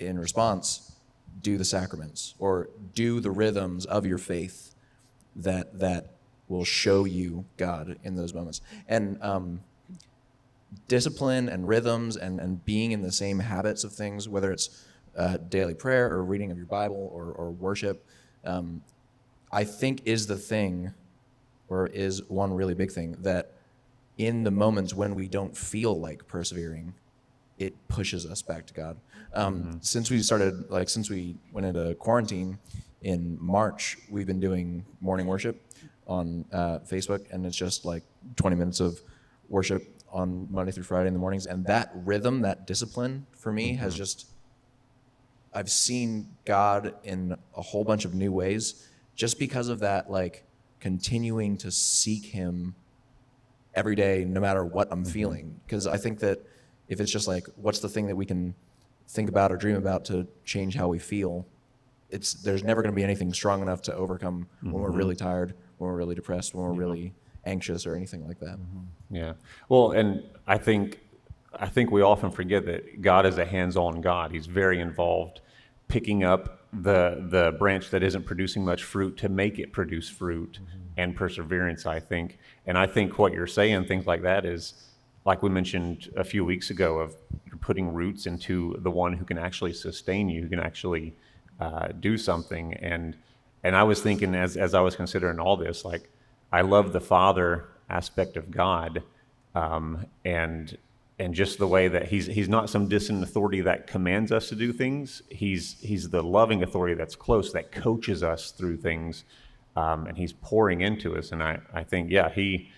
in 0.00 0.18
response, 0.18 0.92
do 1.40 1.56
the 1.56 1.64
sacraments 1.64 2.34
or 2.38 2.68
do 2.94 3.20
the 3.20 3.30
rhythms 3.30 3.86
of 3.86 4.06
your 4.06 4.18
faith 4.18 4.74
that 5.36 5.78
that 5.78 6.14
will 6.48 6.64
show 6.64 7.04
you 7.04 7.44
God 7.56 7.98
in 8.02 8.16
those 8.16 8.34
moments. 8.34 8.60
And 8.88 9.22
um, 9.22 9.60
discipline 10.88 11.48
and 11.48 11.68
rhythms 11.68 12.16
and, 12.16 12.40
and 12.40 12.64
being 12.64 12.90
in 12.92 13.02
the 13.02 13.12
same 13.12 13.38
habits 13.38 13.84
of 13.84 13.92
things, 13.92 14.28
whether 14.28 14.50
it's 14.50 14.84
uh, 15.20 15.36
daily 15.36 15.74
prayer 15.74 16.10
or 16.10 16.24
reading 16.24 16.50
of 16.50 16.56
your 16.56 16.66
Bible 16.66 17.10
or, 17.12 17.26
or 17.32 17.50
worship, 17.50 18.06
um, 18.44 18.82
I 19.52 19.64
think 19.64 20.02
is 20.06 20.26
the 20.26 20.36
thing, 20.36 20.94
or 21.68 21.88
is 21.88 22.22
one 22.28 22.54
really 22.54 22.74
big 22.74 22.90
thing 22.90 23.16
that 23.20 23.52
in 24.16 24.44
the 24.44 24.50
moments 24.50 24.94
when 24.94 25.14
we 25.14 25.28
don't 25.28 25.54
feel 25.54 25.98
like 26.00 26.26
persevering, 26.26 26.94
it 27.58 27.74
pushes 27.88 28.24
us 28.24 28.40
back 28.40 28.66
to 28.66 28.74
God. 28.74 28.96
Um, 29.34 29.78
Since 29.82 30.10
we 30.10 30.22
started, 30.22 30.70
like, 30.70 30.88
since 30.88 31.10
we 31.10 31.36
went 31.52 31.66
into 31.66 31.94
quarantine 31.96 32.58
in 33.02 33.36
March, 33.40 33.98
we've 34.10 34.26
been 34.26 34.40
doing 34.40 34.86
morning 35.02 35.26
worship 35.26 35.62
on 36.06 36.46
uh, 36.50 36.78
Facebook, 36.78 37.30
and 37.30 37.44
it's 37.44 37.56
just 37.56 37.84
like 37.84 38.04
20 38.36 38.56
minutes 38.56 38.80
of 38.80 39.00
worship 39.50 39.82
on 40.10 40.48
Monday 40.50 40.72
through 40.72 40.84
Friday 40.84 41.08
in 41.08 41.12
the 41.12 41.20
mornings. 41.20 41.44
And 41.46 41.64
that 41.66 41.90
rhythm, 41.94 42.40
that 42.40 42.66
discipline 42.66 43.26
for 43.36 43.52
me 43.52 43.74
has 43.74 43.94
just, 43.94 44.26
I've 45.52 45.70
seen 45.70 46.28
God 46.44 46.94
in 47.02 47.36
a 47.56 47.62
whole 47.62 47.84
bunch 47.84 48.04
of 48.04 48.14
new 48.14 48.32
ways 48.32 48.88
just 49.14 49.38
because 49.38 49.68
of 49.68 49.80
that, 49.80 50.10
like, 50.10 50.44
continuing 50.78 51.56
to 51.58 51.70
seek 51.70 52.26
Him 52.26 52.74
every 53.74 53.94
day, 53.94 54.24
no 54.24 54.40
matter 54.40 54.64
what 54.64 54.88
I'm 54.90 55.02
mm-hmm. 55.02 55.12
feeling. 55.12 55.60
Because 55.66 55.86
I 55.86 55.96
think 55.96 56.20
that 56.20 56.40
if 56.88 57.00
it's 57.00 57.10
just 57.10 57.28
like, 57.28 57.46
what's 57.56 57.80
the 57.80 57.88
thing 57.88 58.06
that 58.06 58.16
we 58.16 58.26
can 58.26 58.54
think 59.08 59.28
about 59.28 59.52
or 59.52 59.56
dream 59.56 59.76
about 59.76 60.04
to 60.06 60.26
change 60.44 60.74
how 60.74 60.88
we 60.88 60.98
feel, 60.98 61.46
it's 62.10 62.34
there's 62.34 62.64
never 62.64 62.82
going 62.82 62.92
to 62.92 62.96
be 62.96 63.04
anything 63.04 63.32
strong 63.32 63.62
enough 63.62 63.82
to 63.82 63.94
overcome 63.94 64.48
when 64.62 64.72
we're 64.72 64.88
mm-hmm. 64.88 64.98
really 64.98 65.16
tired, 65.16 65.54
when 65.78 65.90
we're 65.90 65.96
really 65.96 66.14
depressed, 66.14 66.54
when 66.54 66.64
we're 66.64 66.72
really 66.72 67.12
anxious, 67.44 67.86
or 67.86 67.94
anything 67.94 68.26
like 68.26 68.38
that. 68.40 68.58
Mm-hmm. 68.58 69.16
Yeah. 69.16 69.32
Well, 69.68 69.92
and 69.92 70.24
I 70.46 70.58
think 70.58 71.00
I 71.58 71.66
think 71.66 71.90
we 71.90 72.02
often 72.02 72.30
forget 72.30 72.66
that 72.66 73.02
God 73.02 73.26
is 73.26 73.38
a 73.38 73.44
hands-on 73.44 74.00
God. 74.00 74.30
He's 74.30 74.46
very 74.46 74.80
involved, 74.80 75.40
picking 75.88 76.24
up 76.24 76.58
the 76.72 77.26
the 77.28 77.56
branch 77.58 77.90
that 77.90 78.02
isn't 78.02 78.24
producing 78.24 78.64
much 78.64 78.84
fruit 78.84 79.16
to 79.18 79.28
make 79.28 79.58
it 79.58 79.72
produce 79.72 80.08
fruit 80.08 80.60
and 80.96 81.16
perseverance. 81.16 81.86
I 81.86 81.98
think, 82.00 82.38
and 82.66 82.78
I 82.78 82.86
think 82.86 83.18
what 83.18 83.32
you're 83.32 83.46
saying, 83.46 83.86
things 83.86 84.06
like 84.06 84.22
that, 84.22 84.44
is 84.44 84.74
like 85.24 85.42
we 85.42 85.50
mentioned 85.50 86.10
a 86.16 86.24
few 86.24 86.44
weeks 86.44 86.70
ago 86.70 86.98
of 86.98 87.14
you're 87.46 87.56
putting 87.56 87.92
roots 87.92 88.26
into 88.26 88.76
the 88.78 88.90
one 88.90 89.14
who 89.14 89.24
can 89.24 89.38
actually 89.38 89.72
sustain 89.72 90.28
you, 90.28 90.42
who 90.42 90.48
can 90.48 90.60
actually 90.60 91.14
uh, 91.58 91.88
do 91.88 92.16
something. 92.16 92.74
And 92.74 93.16
and 93.64 93.76
I 93.76 93.82
was 93.82 94.00
thinking 94.00 94.34
as 94.34 94.56
as 94.56 94.74
I 94.74 94.80
was 94.80 94.96
considering 94.96 95.40
all 95.40 95.56
this, 95.56 95.84
like 95.84 96.10
I 96.52 96.60
love 96.62 96.92
the 96.92 97.00
Father 97.00 97.68
aspect 97.88 98.36
of 98.36 98.50
God, 98.50 99.02
um, 99.54 100.06
and 100.24 100.76
and 101.20 101.34
just 101.34 101.58
the 101.58 101.68
way 101.68 101.86
that 101.86 102.08
he's 102.08 102.26
he's 102.26 102.48
not 102.48 102.70
some 102.70 102.88
distant 102.88 103.22
authority 103.22 103.60
that 103.60 103.86
commands 103.86 104.32
us 104.32 104.48
to 104.48 104.54
do 104.54 104.72
things. 104.72 105.22
He's 105.30 105.76
he's 105.80 106.08
the 106.08 106.22
loving 106.22 106.62
authority 106.62 106.94
that's 106.94 107.14
close 107.14 107.52
that 107.52 107.70
coaches 107.70 108.22
us 108.22 108.50
through 108.52 108.78
things, 108.78 109.24
um, 109.76 110.06
and 110.06 110.16
he's 110.16 110.32
pouring 110.32 110.80
into 110.80 111.16
us. 111.16 111.30
And 111.32 111.42
I 111.42 111.60
I 111.74 111.84
think 111.84 112.10
yeah 112.10 112.30
he 112.30 112.70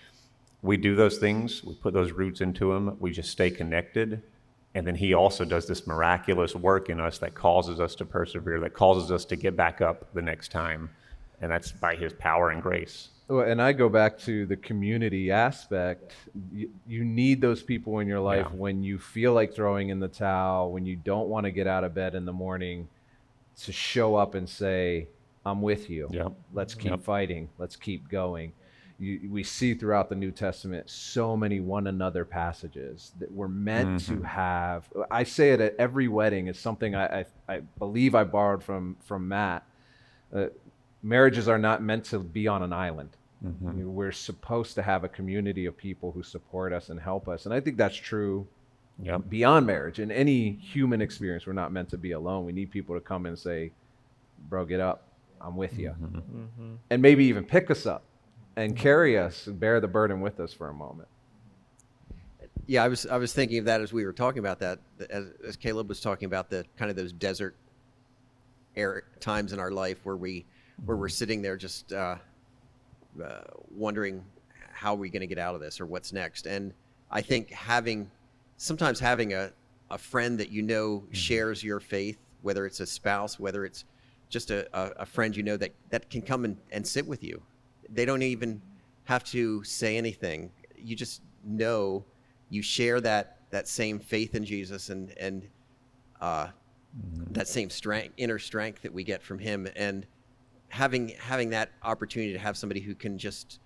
we 0.61 0.75
do 0.77 0.95
those 0.95 1.17
things. 1.17 1.63
We 1.63 1.73
put 1.75 1.93
those 1.93 2.11
roots 2.11 2.41
into 2.41 2.73
him. 2.73 2.97
We 2.99 3.11
just 3.11 3.29
stay 3.31 3.49
connected. 3.49 4.21
And 4.75 4.87
then 4.87 4.95
he 4.95 5.13
also 5.13 5.45
does 5.45 5.67
this 5.67 5.85
miraculous 5.85 6.55
work 6.55 6.89
in 6.89 6.99
us 6.99 7.19
that 7.19 7.35
causes 7.35 7.79
us 7.79 7.93
to 7.95 8.05
persevere, 8.05 8.59
that 8.61 8.73
causes 8.73 9.11
us 9.11 9.23
to 9.25 9.35
get 9.35 9.55
back 9.55 9.81
up 9.81 10.11
the 10.13 10.21
next 10.21 10.51
time. 10.51 10.89
And 11.41 11.51
that's 11.51 11.71
by 11.71 11.95
his 11.95 12.11
power 12.13 12.49
and 12.49 12.61
grace. 12.61 13.09
Well, 13.27 13.41
and 13.49 13.61
I 13.61 13.71
go 13.73 13.87
back 13.89 14.17
to 14.19 14.45
the 14.45 14.57
community 14.57 15.31
aspect. 15.31 16.13
You, 16.51 16.69
you 16.87 17.03
need 17.05 17.39
those 17.41 17.63
people 17.63 17.99
in 17.99 18.07
your 18.07 18.19
life 18.19 18.47
Yeah. 18.49 18.57
when 18.57 18.83
you 18.83 18.99
feel 18.99 19.33
like 19.33 19.53
throwing 19.53 19.89
in 19.89 19.99
the 19.99 20.09
towel, 20.09 20.71
when 20.71 20.85
you 20.85 20.95
don't 20.97 21.29
want 21.29 21.45
to 21.45 21.51
get 21.51 21.65
out 21.65 21.83
of 21.83 21.93
bed 21.93 22.15
in 22.15 22.25
the 22.25 22.33
morning, 22.33 22.87
to 23.61 23.71
show 23.71 24.15
up 24.15 24.35
and 24.35 24.47
say, 24.49 25.07
I'm 25.45 25.61
with 25.61 25.89
you. 25.89 26.09
Yep. 26.11 26.33
Let's 26.53 26.73
keep 26.75 26.91
Yep. 26.91 27.01
fighting. 27.01 27.49
Let's 27.57 27.75
keep 27.75 28.09
going. 28.09 28.51
You, 28.99 29.29
we 29.31 29.43
see 29.43 29.73
throughout 29.73 30.09
the 30.09 30.15
New 30.15 30.31
Testament 30.31 30.89
so 30.89 31.35
many 31.35 31.59
one 31.59 31.87
another 31.87 32.25
passages 32.25 33.11
that 33.19 33.31
we're 33.31 33.47
meant 33.47 34.01
to 34.07 34.21
have. 34.21 34.87
I 35.09 35.23
say 35.23 35.51
it 35.51 35.59
at 35.61 35.75
every 35.77 36.07
wedding. 36.07 36.47
It's 36.47 36.59
something 36.59 36.93
I, 36.95 37.19
I, 37.21 37.25
I 37.49 37.59
believe 37.79 38.15
I 38.15 38.23
borrowed 38.23 38.63
from, 38.63 38.95
from 39.01 39.27
Matt. 39.27 39.63
Uh, 40.33 40.47
marriages 41.03 41.47
are 41.47 41.57
not 41.59 41.83
meant 41.83 42.05
to 42.05 42.19
be 42.19 42.47
on 42.47 42.63
an 42.63 42.73
island. 42.73 43.09
Mm-hmm. 43.45 43.67
I 43.67 43.71
mean, 43.73 43.93
We're 43.93 44.11
supposed 44.13 44.73
to 44.75 44.81
have 44.81 45.03
a 45.03 45.09
community 45.09 45.65
of 45.65 45.75
people 45.77 46.11
who 46.11 46.23
support 46.23 46.71
us 46.73 46.89
and 46.89 46.99
help 46.99 47.27
us. 47.27 47.45
And 47.45 47.53
I 47.53 47.59
think 47.59 47.77
that's 47.77 47.95
true 47.95 48.47
Yep. 49.01 49.23
beyond 49.27 49.65
marriage. 49.65 49.97
In 49.99 50.11
any 50.11 50.51
human 50.51 51.01
experience, 51.01 51.47
we're 51.47 51.53
not 51.53 51.71
meant 51.71 51.89
to 51.89 51.97
be 51.97 52.11
alone. 52.11 52.45
We 52.45 52.51
need 52.51 52.69
people 52.69 52.93
to 52.95 53.01
come 53.01 53.25
and 53.25 53.37
say, 53.37 53.71
Bro, 54.49 54.65
get 54.65 54.79
up. 54.79 55.07
I'm 55.41 55.57
with 55.57 55.77
you. 55.77 55.93
And 56.89 57.01
maybe 57.01 57.25
even 57.25 57.43
pick 57.43 57.69
us 57.71 57.85
up 57.85 58.03
and 58.55 58.77
carry 58.77 59.17
us 59.17 59.47
and 59.47 59.59
bear 59.59 59.79
the 59.79 59.87
burden 59.87 60.21
with 60.21 60.39
us 60.39 60.53
for 60.53 60.69
a 60.69 60.73
moment. 60.73 61.09
Yeah, 62.67 62.83
I 62.83 62.87
was 62.87 63.05
I 63.07 63.17
was 63.17 63.33
thinking 63.33 63.57
of 63.57 63.65
that 63.65 63.81
as 63.81 63.91
we 63.91 64.05
were 64.05 64.13
talking 64.13 64.39
about 64.39 64.59
that, 64.59 64.79
as, 65.09 65.31
as 65.45 65.57
Caleb 65.57 65.89
was 65.89 65.99
talking 65.99 66.27
about 66.27 66.49
the 66.49 66.63
kind 66.77 66.89
of 66.89 66.95
those 66.95 67.11
desert 67.11 67.55
air 68.75 69.03
times 69.19 69.51
in 69.53 69.59
our 69.59 69.71
life 69.71 69.97
where 70.03 70.15
we 70.15 70.45
where 70.85 70.97
we're 70.97 71.09
sitting 71.09 71.41
there 71.41 71.57
just 71.57 71.93
uh, 71.93 72.15
uh, 73.23 73.41
wondering 73.71 74.23
how 74.71 74.93
are 74.93 74.97
we 74.97 75.09
going 75.09 75.21
to 75.21 75.27
get 75.27 75.37
out 75.37 75.55
of 75.55 75.61
this 75.61 75.79
or 75.79 75.85
what's 75.85 76.11
next. 76.11 76.45
And 76.45 76.73
I 77.11 77.21
think 77.21 77.51
having 77.51 78.09
sometimes 78.57 78.99
having 78.99 79.33
a 79.33 79.51
a 79.93 79.97
friend 79.97 80.39
that 80.39 80.51
you 80.51 80.63
know 80.63 81.03
shares 81.11 81.63
your 81.63 81.79
faith, 81.79 82.17
whether 82.41 82.65
it's 82.65 82.79
a 82.79 82.85
spouse, 82.85 83.39
whether 83.39 83.63
it's 83.63 83.85
just 84.27 84.49
a, 84.49 84.67
a, 84.75 84.91
a 85.01 85.05
friend 85.05 85.37
you 85.37 85.43
know 85.43 85.55
that, 85.55 85.71
that 85.91 86.09
can 86.09 86.21
come 86.21 86.45
and, 86.45 86.57
and 86.71 86.85
sit 86.85 87.05
with 87.07 87.23
you. 87.23 87.39
They 87.89 88.03
don't 88.03 88.23
even 88.23 88.59
have 89.03 89.23
to 89.25 89.63
say 89.63 89.97
anything. 89.97 90.51
You 90.75 90.95
just 90.95 91.21
know 91.43 92.03
you 92.49 92.63
share 92.63 92.99
that 93.01 93.37
that 93.51 93.67
same 93.67 93.99
faith 93.99 94.33
in 94.33 94.43
Jesus 94.43 94.89
and 94.89 95.15
and 95.17 95.47
uh, 96.19 96.47
that 97.31 97.47
same 97.47 97.69
strength, 97.69 98.13
inner 98.17 98.39
strength 98.39 98.81
that 98.81 98.93
we 98.93 99.03
get 99.03 99.21
from 99.21 99.37
Him, 99.37 99.67
and 99.75 100.07
having 100.73 101.09
having 101.19 101.51
that 101.51 101.69
opportunity 101.83 102.33
to 102.33 102.39
have 102.39 102.57
somebody 102.57 102.79
who 102.79 102.95
can 102.95 103.15
just 103.15 103.59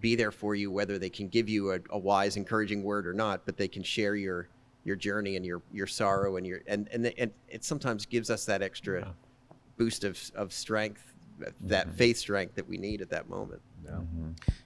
be 0.00 0.14
there 0.14 0.30
for 0.30 0.54
you, 0.54 0.70
whether 0.70 0.98
they 0.98 1.10
can 1.10 1.28
give 1.28 1.46
you 1.46 1.72
a, 1.72 1.78
a 1.90 1.98
wise, 1.98 2.38
encouraging 2.38 2.82
word 2.82 3.06
or 3.06 3.12
not, 3.12 3.44
but 3.44 3.58
they 3.58 3.68
can 3.68 3.82
share 3.82 4.16
your 4.16 4.48
your 4.82 4.96
journey 4.96 5.36
and 5.36 5.44
your 5.44 5.60
your 5.70 5.86
sorrow 5.86 6.36
and 6.38 6.46
your 6.46 6.62
and 6.66 6.88
and, 6.90 7.12
and 7.18 7.30
it 7.50 7.64
sometimes 7.64 8.06
gives 8.06 8.30
us 8.30 8.46
that 8.46 8.62
extra 8.62 9.14
boost 9.76 10.04
of 10.04 10.18
of 10.34 10.54
strength, 10.54 11.14
that 11.60 11.94
faith 11.94 12.16
strength 12.16 12.54
that 12.54 12.66
we 12.66 12.78
need 12.78 13.02
at 13.02 13.10
that 13.10 13.28
moment. 13.28 13.60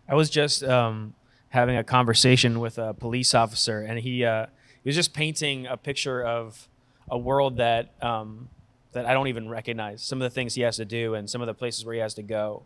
I 0.08 0.14
was 0.14 0.30
just 0.30 0.62
um, 0.62 1.14
having 1.48 1.76
a 1.76 1.82
conversation 1.82 2.61
with 2.61 2.78
a 2.78 2.94
police 2.94 3.34
officer, 3.34 3.80
and 3.80 3.98
he 3.98 4.24
uh, 4.24 4.46
he 4.84 4.88
was 4.88 4.94
just 4.94 5.12
painting 5.14 5.66
a 5.66 5.76
picture 5.76 6.22
of 6.24 6.68
a 7.11 7.18
world 7.18 7.56
that 7.56 7.92
um, 8.00 8.50
that 8.92 9.07
I 9.07 9.12
don't 9.12 9.29
even 9.29 9.48
recognize. 9.48 10.03
Some 10.03 10.20
of 10.20 10.24
the 10.31 10.35
things 10.35 10.55
he 10.55 10.62
has 10.62 10.77
to 10.77 10.85
do, 10.85 11.14
and 11.14 11.29
some 11.29 11.40
of 11.40 11.46
the 11.46 11.55
places 11.55 11.85
where 11.85 11.94
he 11.94 12.01
has 12.01 12.14
to 12.14 12.22
go. 12.22 12.62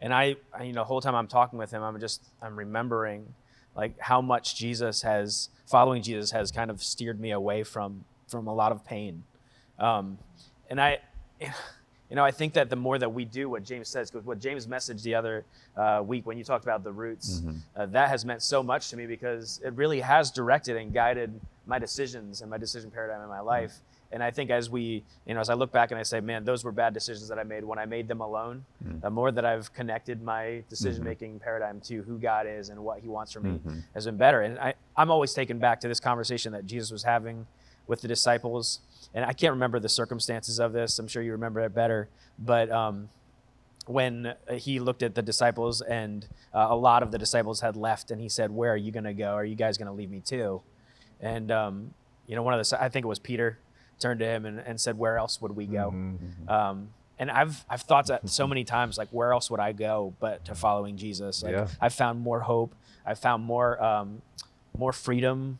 And 0.00 0.12
I, 0.12 0.36
I 0.56 0.64
you 0.64 0.72
know, 0.72 0.80
the 0.82 0.84
whole 0.84 1.00
time 1.00 1.14
I'm 1.14 1.26
talking 1.28 1.58
with 1.58 1.70
him, 1.70 1.82
I'm 1.82 1.98
just 2.00 2.22
I'm 2.42 2.56
remembering 2.56 3.34
like 3.76 3.98
how 3.98 4.20
much 4.20 4.56
Jesus 4.56 5.02
has 5.02 5.48
following 5.66 6.02
Jesus 6.02 6.30
has 6.30 6.50
kind 6.52 6.70
of 6.70 6.82
steered 6.82 7.18
me 7.20 7.30
away 7.32 7.62
from 7.64 8.04
from 8.28 8.46
a 8.46 8.54
lot 8.54 8.72
of 8.72 8.84
pain. 8.84 9.24
Um, 9.78 10.18
and 10.70 10.80
I, 10.80 10.98
you 11.40 12.16
know, 12.16 12.24
I 12.24 12.30
think 12.30 12.52
that 12.54 12.70
the 12.70 12.76
more 12.76 12.98
that 12.98 13.12
we 13.12 13.24
do 13.24 13.48
what 13.48 13.64
James 13.64 13.88
says, 13.88 14.10
'cause 14.10 14.24
what 14.24 14.38
James 14.38 14.66
messaged 14.66 15.02
the 15.02 15.14
other 15.14 15.44
uh, 15.76 16.02
week 16.04 16.26
when 16.26 16.38
you 16.38 16.44
talked 16.44 16.64
about 16.64 16.84
the 16.84 16.92
roots, 16.92 17.42
uh, 17.76 17.86
that 17.86 18.08
has 18.10 18.24
meant 18.24 18.42
so 18.42 18.62
much 18.62 18.90
to 18.90 18.96
me 18.96 19.06
because 19.06 19.60
it 19.64 19.72
really 19.72 20.00
has 20.00 20.30
directed 20.30 20.76
and 20.76 20.92
guided 20.92 21.40
my 21.66 21.78
decisions 21.78 22.42
and 22.42 22.50
my 22.50 22.58
decision 22.58 22.90
paradigm 22.90 23.22
in 23.22 23.28
my 23.28 23.40
life. 23.40 23.72
And 24.14 24.22
I 24.22 24.30
think 24.30 24.50
as 24.50 24.70
we, 24.70 25.02
you 25.26 25.34
know, 25.34 25.40
as 25.40 25.50
I 25.50 25.54
look 25.54 25.72
back 25.72 25.90
and 25.90 25.98
I 25.98 26.04
say, 26.04 26.20
man, 26.20 26.44
those 26.44 26.64
were 26.64 26.72
bad 26.72 26.94
decisions 26.94 27.28
that 27.28 27.38
I 27.38 27.42
made 27.42 27.64
when 27.64 27.78
I 27.78 27.84
made 27.84 28.06
them 28.08 28.20
alone. 28.20 28.64
The 29.02 29.10
more 29.10 29.32
that 29.32 29.44
I've 29.44 29.74
connected 29.74 30.22
my 30.22 30.62
decision 30.70 31.02
making 31.04 31.40
paradigm 31.40 31.80
to 31.82 32.02
who 32.02 32.18
God 32.18 32.46
is 32.48 32.68
and 32.68 32.78
what 32.82 33.00
He 33.00 33.08
wants 33.08 33.32
from 33.32 33.42
me 33.42 33.60
has 33.92 34.06
been 34.06 34.16
better. 34.16 34.42
And 34.42 34.58
I, 34.58 34.74
I'm 34.96 35.10
always 35.10 35.34
taken 35.34 35.58
back 35.58 35.80
to 35.80 35.88
this 35.88 36.00
conversation 36.00 36.52
that 36.52 36.64
Jesus 36.64 36.90
was 36.92 37.02
having 37.02 37.46
with 37.86 38.00
the 38.00 38.08
disciples. 38.08 38.80
And 39.12 39.24
I 39.24 39.32
can't 39.32 39.52
remember 39.52 39.80
the 39.80 39.88
circumstances 39.88 40.58
of 40.60 40.72
this. 40.72 40.98
I'm 40.98 41.08
sure 41.08 41.22
you 41.22 41.32
remember 41.32 41.60
it 41.60 41.74
better. 41.74 42.08
But 42.38 42.70
um, 42.70 43.08
when 43.86 44.34
he 44.52 44.80
looked 44.80 45.02
at 45.02 45.14
the 45.14 45.22
disciples 45.22 45.80
and 45.82 46.26
uh, 46.54 46.68
a 46.70 46.76
lot 46.76 47.02
of 47.02 47.10
the 47.10 47.18
disciples 47.18 47.60
had 47.60 47.76
left 47.76 48.10
and 48.10 48.20
he 48.20 48.28
said 48.28 48.50
where 48.50 48.72
are 48.72 48.76
you 48.76 48.90
going 48.90 49.04
to 49.04 49.12
go 49.12 49.34
are 49.34 49.44
you 49.44 49.54
guys 49.54 49.76
going 49.76 49.86
to 49.86 49.92
leave 49.92 50.10
me 50.10 50.20
too 50.20 50.62
and 51.20 51.50
um, 51.50 51.92
you 52.26 52.34
know 52.34 52.42
one 52.42 52.58
of 52.58 52.66
the 52.66 52.82
i 52.82 52.88
think 52.88 53.04
it 53.04 53.08
was 53.08 53.18
peter 53.18 53.58
turned 53.98 54.20
to 54.20 54.26
him 54.26 54.44
and, 54.46 54.58
and 54.60 54.80
said 54.80 54.98
where 54.98 55.16
else 55.18 55.40
would 55.40 55.54
we 55.56 55.66
go? 55.66 55.88
Um, 56.48 56.88
and 57.18 57.30
I've, 57.30 57.64
I've 57.70 57.82
thought 57.82 58.06
that 58.08 58.28
so 58.28 58.46
many 58.46 58.64
times 58.64 58.98
like 58.98 59.08
where 59.10 59.32
else 59.32 59.48
would 59.50 59.60
i 59.60 59.70
go 59.72 60.14
but 60.20 60.44
to 60.46 60.54
following 60.54 60.96
jesus? 60.96 61.42
Like 61.42 61.52
Yeah. 61.52 61.68
i've 61.80 61.94
found 61.94 62.20
more 62.20 62.40
hope. 62.40 62.74
I've 63.06 63.18
found 63.18 63.44
more 63.44 63.82
um, 63.82 64.22
more 64.76 64.92
freedom 64.92 65.58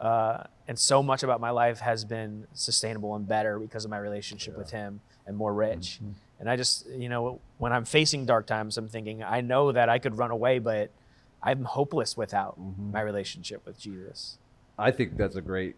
Uh, 0.00 0.44
and 0.68 0.78
so 0.78 1.02
much 1.02 1.22
about 1.22 1.40
my 1.40 1.50
life 1.50 1.78
has 1.80 2.04
been 2.04 2.46
sustainable 2.52 3.14
and 3.16 3.26
better 3.26 3.58
because 3.58 3.84
of 3.86 3.90
my 3.90 3.96
relationship 3.98 4.58
with 4.58 4.70
Him 4.70 5.00
and 5.26 5.36
more 5.36 5.54
rich. 5.54 6.00
And 6.38 6.50
I 6.50 6.56
just, 6.56 6.86
you 6.90 7.08
know, 7.08 7.40
when 7.58 7.72
I'm 7.72 7.84
facing 7.86 8.26
dark 8.26 8.44
times, 8.46 8.76
I'm 8.76 8.88
thinking, 8.88 9.22
I 9.22 9.40
know 9.40 9.72
that 9.72 9.88
I 9.88 9.98
could 9.98 10.18
run 10.18 10.30
away, 10.30 10.58
but 10.58 10.90
I'm 11.42 11.64
hopeless 11.64 12.14
without 12.16 12.58
my 12.58 13.00
relationship 13.00 13.64
with 13.64 13.78
Jesus. 13.78 14.38
I 14.76 14.90
think 14.90 15.16
that's 15.16 15.36
a 15.36 15.40
great, 15.40 15.76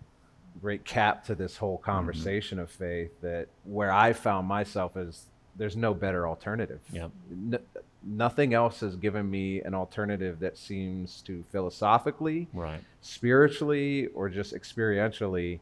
great 0.61 0.85
cap 0.85 1.25
to 1.25 1.35
this 1.35 1.57
whole 1.57 1.77
mm-hmm. 1.77 1.90
conversation 1.90 2.59
of 2.59 2.71
faith. 2.71 3.12
That 3.23 3.49
where 3.64 3.92
I 3.92 4.12
found 4.12 4.47
myself 4.47 4.97
is 4.97 5.27
there's 5.57 5.77
no 5.77 5.94
better 5.94 6.27
alternative. 6.27 6.81
Yep. 6.92 7.11
N- 7.31 7.59
nothing 8.03 8.55
else 8.55 8.81
has 8.81 8.97
given 8.97 9.29
me 9.29 9.61
an 9.62 9.75
alternative 9.75 10.38
that 10.40 10.57
seems 10.57 11.21
to 11.23 11.44
philosophically, 11.51 12.49
Right. 12.53 12.81
spiritually, 13.01 14.07
or 14.09 14.29
just 14.29 14.55
experientially 14.55 15.61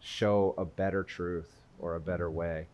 show 0.00 0.54
a 0.58 0.64
better 0.64 1.02
truth 1.02 1.50
or 1.78 1.94
a 1.94 2.00
better 2.00 2.28
mm-hmm. 2.28 2.36
way. 2.36 2.66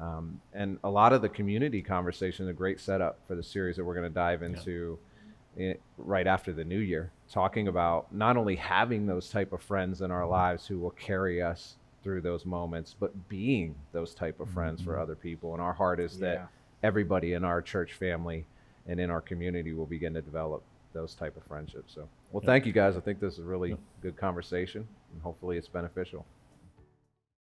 Um, 0.00 0.40
and 0.52 0.78
a 0.84 0.90
lot 0.90 1.12
of 1.12 1.22
the 1.22 1.28
community 1.28 1.82
conversation, 1.82 2.46
is 2.46 2.50
a 2.50 2.54
great 2.54 2.80
setup 2.80 3.18
for 3.26 3.34
the 3.34 3.42
series 3.42 3.76
that 3.76 3.84
we're 3.84 3.94
going 3.94 4.08
to 4.08 4.14
dive 4.14 4.42
into 4.42 4.98
i 5.60 5.76
right 5.98 6.26
after 6.26 6.52
the 6.52 6.64
new 6.64 6.78
year, 6.78 7.12
talking 7.32 7.66
about 7.66 8.12
not 8.14 8.36
only 8.36 8.56
having 8.56 9.06
those 9.06 9.30
type 9.30 9.52
of 9.52 9.62
friends 9.62 10.02
in 10.02 10.10
our 10.10 10.22
mm-hmm. 10.22 10.32
lives 10.32 10.66
who 10.66 10.78
will 10.78 10.90
carry 10.90 11.40
us 11.40 11.76
through 12.02 12.20
those 12.20 12.44
moments, 12.44 12.94
but 12.98 13.28
being 13.28 13.74
those 13.92 14.14
type 14.14 14.38
of 14.38 14.48
friends 14.50 14.82
for 14.82 14.92
mm-hmm. 14.92 15.02
other 15.02 15.14
people. 15.14 15.54
And 15.54 15.62
our 15.62 15.72
heart 15.72 15.98
is 15.98 16.18
Yeah. 16.18 16.28
that 16.28 16.48
everybody 16.82 17.32
in 17.32 17.44
our 17.44 17.62
church 17.62 17.94
family 17.94 18.44
and 18.86 19.00
in 19.00 19.10
our 19.10 19.20
community 19.20 19.72
will 19.72 19.86
begin 19.86 20.12
to 20.14 20.22
develop 20.22 20.62
those 20.92 21.14
type 21.14 21.36
of 21.36 21.44
friendships. 21.44 21.94
So, 21.94 22.06
well, 22.32 22.42
thank 22.44 22.66
you 22.66 22.72
guys. 22.72 22.96
I 22.96 23.00
think 23.00 23.18
this 23.18 23.34
is 23.34 23.38
a 23.38 23.44
really 23.44 23.76
good 24.02 24.16
conversation, 24.16 24.86
and 25.12 25.22
hopefully 25.22 25.56
it's 25.56 25.68
beneficial. 25.68 26.26